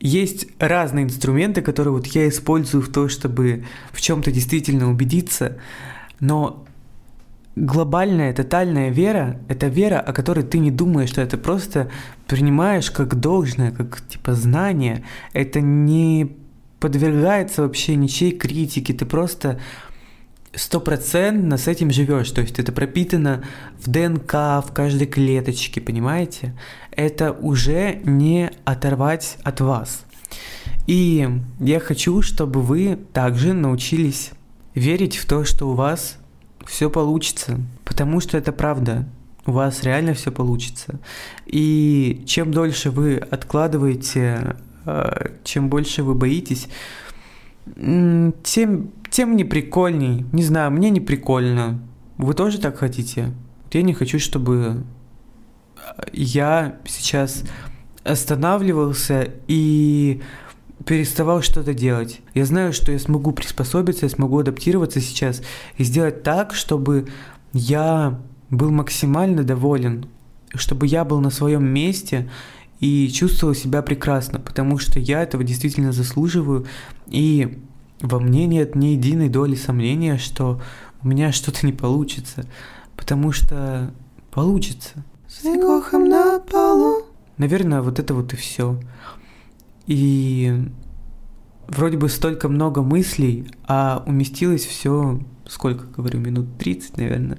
Есть 0.00 0.46
разные 0.58 1.04
инструменты, 1.04 1.60
которые 1.60 1.92
вот 1.92 2.06
я 2.06 2.26
использую 2.28 2.82
в 2.82 2.88
то, 2.88 3.10
чтобы 3.10 3.64
в 3.92 4.00
чем-то 4.00 4.32
действительно 4.32 4.90
убедиться, 4.90 5.58
но 6.20 6.64
глобальная, 7.56 8.32
тотальная 8.32 8.90
вера— 8.90 9.40
это 9.48 9.68
вера, 9.68 10.00
о 10.00 10.12
которой 10.12 10.44
ты 10.44 10.58
не 10.58 10.70
думаешь, 10.70 11.10
что 11.10 11.22
это 11.22 11.38
просто 11.38 11.90
принимаешь 12.26 12.90
как 12.90 13.14
должное, 13.18 13.70
как 13.70 14.00
типа 14.06 14.34
знание. 14.34 15.04
Это 15.32 15.60
не 15.60 16.36
подвергается 16.80 17.62
вообще 17.62 17.96
ничьей 17.96 18.32
критике, 18.32 18.92
ты 18.92 19.06
просто 19.06 19.60
стопроцентно 20.54 21.56
с 21.56 21.66
этим 21.66 21.90
живешь, 21.90 22.30
то 22.30 22.40
есть 22.40 22.58
это 22.58 22.72
пропитано 22.72 23.42
в 23.80 23.90
ДНК, 23.90 24.32
в 24.32 24.70
каждой 24.72 25.06
клеточке, 25.06 25.80
понимаете? 25.80 26.54
Это 26.90 27.32
уже 27.32 28.00
не 28.04 28.50
оторвать 28.64 29.38
от 29.42 29.60
вас. 29.60 30.04
И 30.86 31.28
я 31.60 31.80
хочу, 31.80 32.22
чтобы 32.22 32.60
вы 32.60 32.98
также 33.12 33.52
научились 33.52 34.30
верить 34.74 35.16
в 35.16 35.26
то, 35.26 35.44
что 35.44 35.70
у 35.70 35.74
вас 35.74 36.18
все 36.66 36.90
получится, 36.90 37.60
потому 37.84 38.20
что 38.20 38.38
это 38.38 38.52
правда. 38.52 39.06
У 39.46 39.52
вас 39.52 39.82
реально 39.82 40.14
все 40.14 40.32
получится. 40.32 40.98
И 41.44 42.22
чем 42.26 42.50
дольше 42.50 42.90
вы 42.90 43.16
откладываете, 43.16 44.56
э, 44.86 45.28
чем 45.44 45.68
больше 45.68 46.02
вы 46.02 46.14
боитесь, 46.14 46.68
тем, 47.76 48.90
тем 49.10 49.36
не 49.36 49.44
прикольней. 49.44 50.24
Не 50.32 50.42
знаю, 50.42 50.70
мне 50.70 50.90
не 50.90 51.00
прикольно. 51.00 51.80
Вы 52.16 52.34
тоже 52.34 52.58
так 52.58 52.78
хотите? 52.78 53.32
Я 53.70 53.82
не 53.82 53.92
хочу, 53.92 54.18
чтобы 54.18 54.84
я 56.12 56.76
сейчас 56.86 57.44
останавливался 58.04 59.30
и 59.48 60.22
переставал 60.84 61.42
что-то 61.42 61.74
делать. 61.74 62.20
Я 62.34 62.44
знаю, 62.44 62.72
что 62.72 62.92
я 62.92 62.98
смогу 62.98 63.32
приспособиться, 63.32 64.06
я 64.06 64.10
смогу 64.10 64.38
адаптироваться 64.38 65.00
сейчас 65.00 65.42
и 65.78 65.84
сделать 65.84 66.22
так, 66.22 66.54
чтобы 66.54 67.08
я 67.52 68.20
был 68.50 68.70
максимально 68.70 69.44
доволен, 69.44 70.06
чтобы 70.54 70.86
я 70.86 71.04
был 71.04 71.20
на 71.20 71.30
своем 71.30 71.64
месте 71.64 72.30
и 72.80 73.08
чувствовал 73.08 73.54
себя 73.54 73.82
прекрасно, 73.82 74.40
потому 74.40 74.78
что 74.78 75.00
я 75.00 75.22
этого 75.22 75.44
действительно 75.44 75.92
заслуживаю, 75.92 76.66
и 77.06 77.58
во 78.00 78.20
мне 78.20 78.46
нет 78.46 78.74
ни 78.74 78.86
единой 78.86 79.28
доли 79.28 79.54
сомнения, 79.54 80.18
что 80.18 80.60
у 81.02 81.08
меня 81.08 81.32
что-то 81.32 81.64
не 81.64 81.72
получится, 81.72 82.44
потому 82.96 83.32
что 83.32 83.92
получится. 84.30 85.04
С 85.28 85.42
на 85.44 86.38
полу. 86.40 87.06
Наверное, 87.38 87.82
вот 87.82 87.98
это 87.98 88.14
вот 88.14 88.32
и 88.32 88.36
все. 88.36 88.78
И 89.86 90.52
вроде 91.68 91.96
бы 91.96 92.08
столько 92.08 92.48
много 92.48 92.82
мыслей, 92.82 93.46
а 93.66 94.02
уместилось 94.06 94.64
все, 94.64 95.20
сколько, 95.46 95.86
говорю, 95.86 96.20
минут 96.20 96.58
30, 96.58 96.96
наверное. 96.96 97.38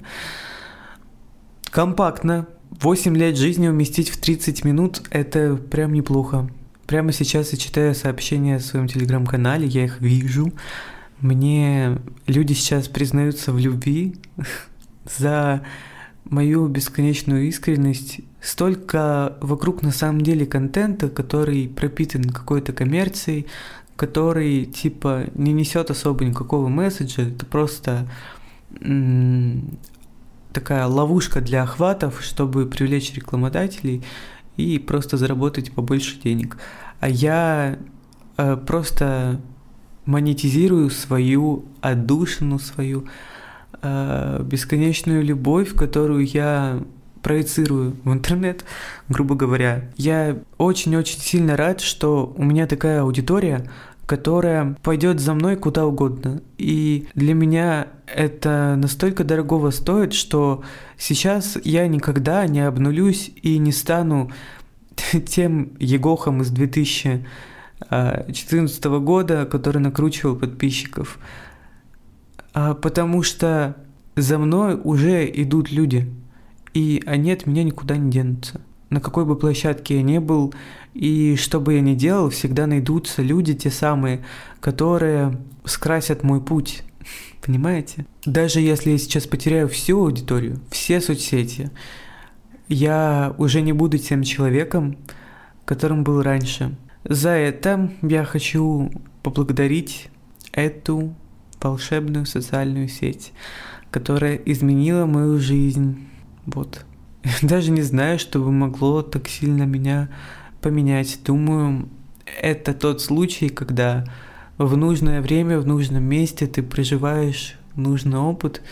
Компактно. 1.70 2.46
8 2.80 3.16
лет 3.16 3.36
жизни 3.36 3.68
уместить 3.68 4.10
в 4.10 4.20
30 4.20 4.64
минут– 4.64 5.02
это 5.10 5.56
прям 5.56 5.92
неплохо. 5.92 6.50
Прямо 6.86 7.12
сейчас 7.12 7.52
я 7.52 7.58
читаю 7.58 7.94
сообщения 7.94 8.58
в 8.58 8.62
своем 8.62 8.86
телеграм-канале, 8.86 9.66
я 9.66 9.84
их 9.84 10.00
вижу. 10.00 10.52
Мне 11.20 11.98
люди 12.26 12.52
сейчас 12.52 12.88
признаются 12.88 13.52
в 13.52 13.58
любви 13.58 14.16
за 15.18 15.62
мою 16.24 16.66
бесконечную 16.68 17.48
искренность 17.48 18.20
столько 18.46 19.36
вокруг 19.40 19.82
на 19.82 19.90
самом 19.90 20.20
деле 20.20 20.46
контента, 20.46 21.08
который 21.08 21.68
пропитан 21.68 22.24
какой-то 22.30 22.72
коммерцией, 22.72 23.46
который 23.96 24.66
типа 24.66 25.24
не 25.34 25.52
несет 25.52 25.90
особо 25.90 26.24
никакого 26.24 26.68
месседжа, 26.68 27.22
это 27.22 27.44
просто 27.44 28.08
м- 28.80 29.76
такая 30.52 30.86
ловушка 30.86 31.40
для 31.40 31.64
охватов, 31.64 32.22
чтобы 32.22 32.66
привлечь 32.66 33.12
рекламодателей 33.14 34.04
и 34.56 34.78
просто 34.78 35.16
заработать 35.16 35.72
побольше 35.72 36.16
денег. 36.20 36.56
А 37.00 37.08
я 37.08 37.78
э, 38.36 38.56
просто 38.56 39.40
монетизирую 40.04 40.90
свою 40.90 41.64
отдушину, 41.80 42.60
свою 42.60 43.08
э, 43.82 44.40
бесконечную 44.44 45.24
любовь, 45.24 45.74
которую 45.74 46.24
я 46.24 46.80
проецирую 47.26 47.96
в 48.04 48.12
интернет, 48.12 48.64
грубо 49.08 49.34
говоря. 49.34 49.90
Я 49.96 50.38
очень-очень 50.58 51.18
сильно 51.18 51.56
рад, 51.56 51.80
что 51.80 52.32
у 52.36 52.44
меня 52.44 52.68
такая 52.68 53.02
аудитория, 53.02 53.68
которая 54.06 54.76
пойдет 54.84 55.18
за 55.18 55.34
мной 55.34 55.56
куда 55.56 55.86
угодно. 55.86 56.40
И 56.56 57.08
для 57.16 57.34
меня 57.34 57.88
это 58.06 58.76
настолько 58.78 59.24
дорогого 59.24 59.70
стоит, 59.70 60.12
что 60.12 60.62
сейчас 60.96 61.58
я 61.64 61.88
никогда 61.88 62.46
не 62.46 62.60
обнулюсь 62.60 63.32
и 63.42 63.58
не 63.58 63.72
стану 63.72 64.30
тем 65.26 65.72
Егохом 65.80 66.42
из 66.42 66.50
2014 66.50 68.84
года, 68.84 69.46
который 69.46 69.78
накручивал 69.78 70.36
подписчиков. 70.36 71.18
А 72.54 72.74
потому 72.74 73.24
что 73.24 73.74
за 74.14 74.38
мной 74.38 74.80
уже 74.80 75.28
идут 75.28 75.72
люди– 75.72 76.08
и 76.76 77.02
они 77.06 77.32
от 77.32 77.46
меня 77.46 77.62
никуда 77.64 77.96
не 77.96 78.10
денутся. 78.10 78.60
На 78.90 79.00
какой 79.00 79.24
бы 79.24 79.34
площадке 79.34 79.96
я 79.96 80.02
ни 80.02 80.18
был, 80.18 80.52
и 80.92 81.34
что 81.36 81.58
бы 81.58 81.72
я 81.72 81.80
ни 81.80 81.94
делал, 81.94 82.28
всегда 82.28 82.66
найдутся 82.66 83.22
люди 83.22 83.54
те 83.54 83.70
самые, 83.70 84.22
которые 84.60 85.38
скрасят 85.64 86.22
мой 86.22 86.42
путь. 86.42 86.82
Понимаете? 87.42 88.04
Даже 88.26 88.60
если 88.60 88.90
я 88.90 88.98
сейчас 88.98 89.26
потеряю 89.26 89.70
всю 89.70 90.02
аудиторию, 90.02 90.60
все 90.70 91.00
соцсети, 91.00 91.70
я 92.68 93.34
уже 93.38 93.62
не 93.62 93.72
буду 93.72 93.96
тем 93.96 94.22
человеком, 94.22 94.98
которым 95.64 96.04
был 96.04 96.20
раньше. 96.20 96.76
За 97.04 97.30
это 97.30 97.90
я 98.02 98.22
хочу 98.24 98.92
поблагодарить 99.22 100.10
эту 100.52 101.14
волшебную 101.58 102.26
социальную 102.26 102.88
сеть, 102.88 103.32
которая 103.90 104.36
изменила 104.36 105.06
мою 105.06 105.38
жизнь 105.38 106.06
вот. 106.46 106.84
Даже 107.42 107.70
не 107.70 107.82
знаю, 107.82 108.18
что 108.18 108.38
бы 108.38 108.50
могло 108.50 109.02
так 109.02 109.28
сильно 109.28 109.64
меня 109.64 110.08
поменять. 110.60 111.20
Думаю, 111.24 111.88
это 112.40 112.74
тот 112.74 113.02
случай, 113.02 113.48
когда 113.48 114.04
в 114.58 114.76
нужное 114.76 115.20
время, 115.20 115.60
в 115.60 115.66
нужном 115.66 116.02
месте 116.02 116.46
ты 116.46 116.62
проживаешь 116.62 117.56
нужный 117.74 118.18
опыт. 118.18 118.62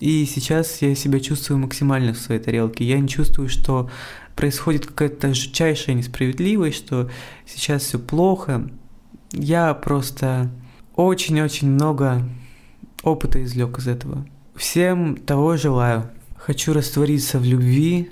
И 0.00 0.26
сейчас 0.26 0.82
я 0.82 0.94
себя 0.94 1.20
чувствую 1.20 1.58
максимально 1.58 2.12
в 2.12 2.18
своей 2.18 2.40
тарелке. 2.40 2.84
Я 2.84 2.98
не 2.98 3.08
чувствую, 3.08 3.48
что 3.48 3.90
происходит 4.36 4.86
какая-то 4.86 5.32
жутчайшая 5.34 5.96
несправедливость, 5.96 6.76
что 6.76 7.10
сейчас 7.46 7.82
все 7.82 7.98
плохо. 7.98 8.68
Я 9.32 9.72
просто 9.74 10.50
очень-очень 10.94 11.70
много 11.70 12.22
опыта 13.02 13.42
извлек 13.42 13.78
из 13.78 13.88
этого. 13.88 14.26
Всем 14.54 15.16
того 15.16 15.56
желаю. 15.56 16.10
Хочу 16.46 16.74
раствориться 16.74 17.38
в 17.38 17.44
любви 17.44 18.10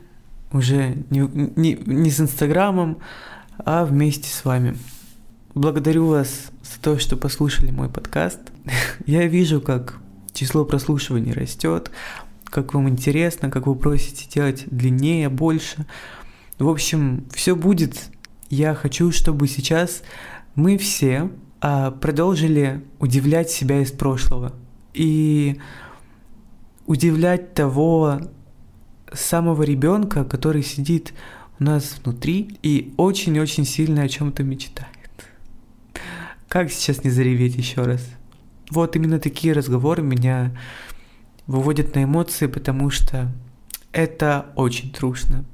уже 0.53 0.97
не, 1.11 1.21
не, 1.55 1.75
не 1.85 2.11
с 2.11 2.19
Инстаграмом, 2.19 2.97
а 3.59 3.85
вместе 3.85 4.31
с 4.31 4.47
вами. 4.47 4.79
Благодарю 5.55 6.07
вас 6.07 6.51
за 6.63 6.81
то, 6.81 6.99
что 6.99 7.19
послушали 7.19 7.73
мой 7.73 7.91
подкаст. 7.91 8.39
Я 9.07 9.27
вижу, 9.27 9.61
как 9.61 9.99
число 10.33 10.65
прослушиваний 10.65 11.35
растет, 11.35 11.91
как 12.45 12.73
вам 12.73 12.89
интересно, 12.89 13.51
как 13.51 13.67
вы 13.67 13.75
просите 13.75 14.27
делать 14.31 14.65
длиннее, 14.65 15.29
больше. 15.29 15.85
В 16.59 16.71
общем, 16.71 17.27
все 17.35 17.55
будет. 17.55 18.01
Я 18.49 18.75
хочу, 18.75 19.13
чтобы 19.13 19.47
сейчас 19.47 20.03
мы 20.55 20.79
все 20.79 21.31
а, 21.61 21.91
продолжили 21.91 22.83
удивлять 22.99 23.51
себя 23.51 23.83
из 23.83 23.93
прошлого 23.93 24.55
и 24.95 25.61
удивлять 26.93 27.55
того 27.55 28.21
самого 29.15 29.63
ребенка, 29.63 30.25
который 30.25 30.63
сидит 30.63 31.15
у 31.59 31.65
нас 31.65 31.99
внутри 32.05 32.59
и 32.63 32.93
очень-очень 32.99 33.65
сильно 33.65 34.03
о 34.03 34.09
чем-то 34.09 34.43
мечтает. 34.43 34.91
Как 36.49 36.71
сейчас 36.71 37.03
не 37.03 37.09
зареветь 37.09 37.57
еще 37.57 37.81
раз? 37.81 38.07
Вот 38.69 38.95
именно 38.95 39.19
такие 39.19 39.55
разговоры 39.55 40.03
меня 40.03 40.55
выводят 41.47 41.95
на 41.95 42.05
эмоции, 42.05 42.47
потому 42.47 42.91
что 42.91 43.33
это 43.93 44.53
очень 44.55 44.93
трушно. 44.93 45.47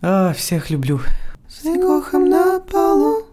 А, 0.00 0.32
всех 0.32 0.70
люблю. 0.70 1.00
С 1.48 1.64
на 1.64 2.60
полу 2.60 3.25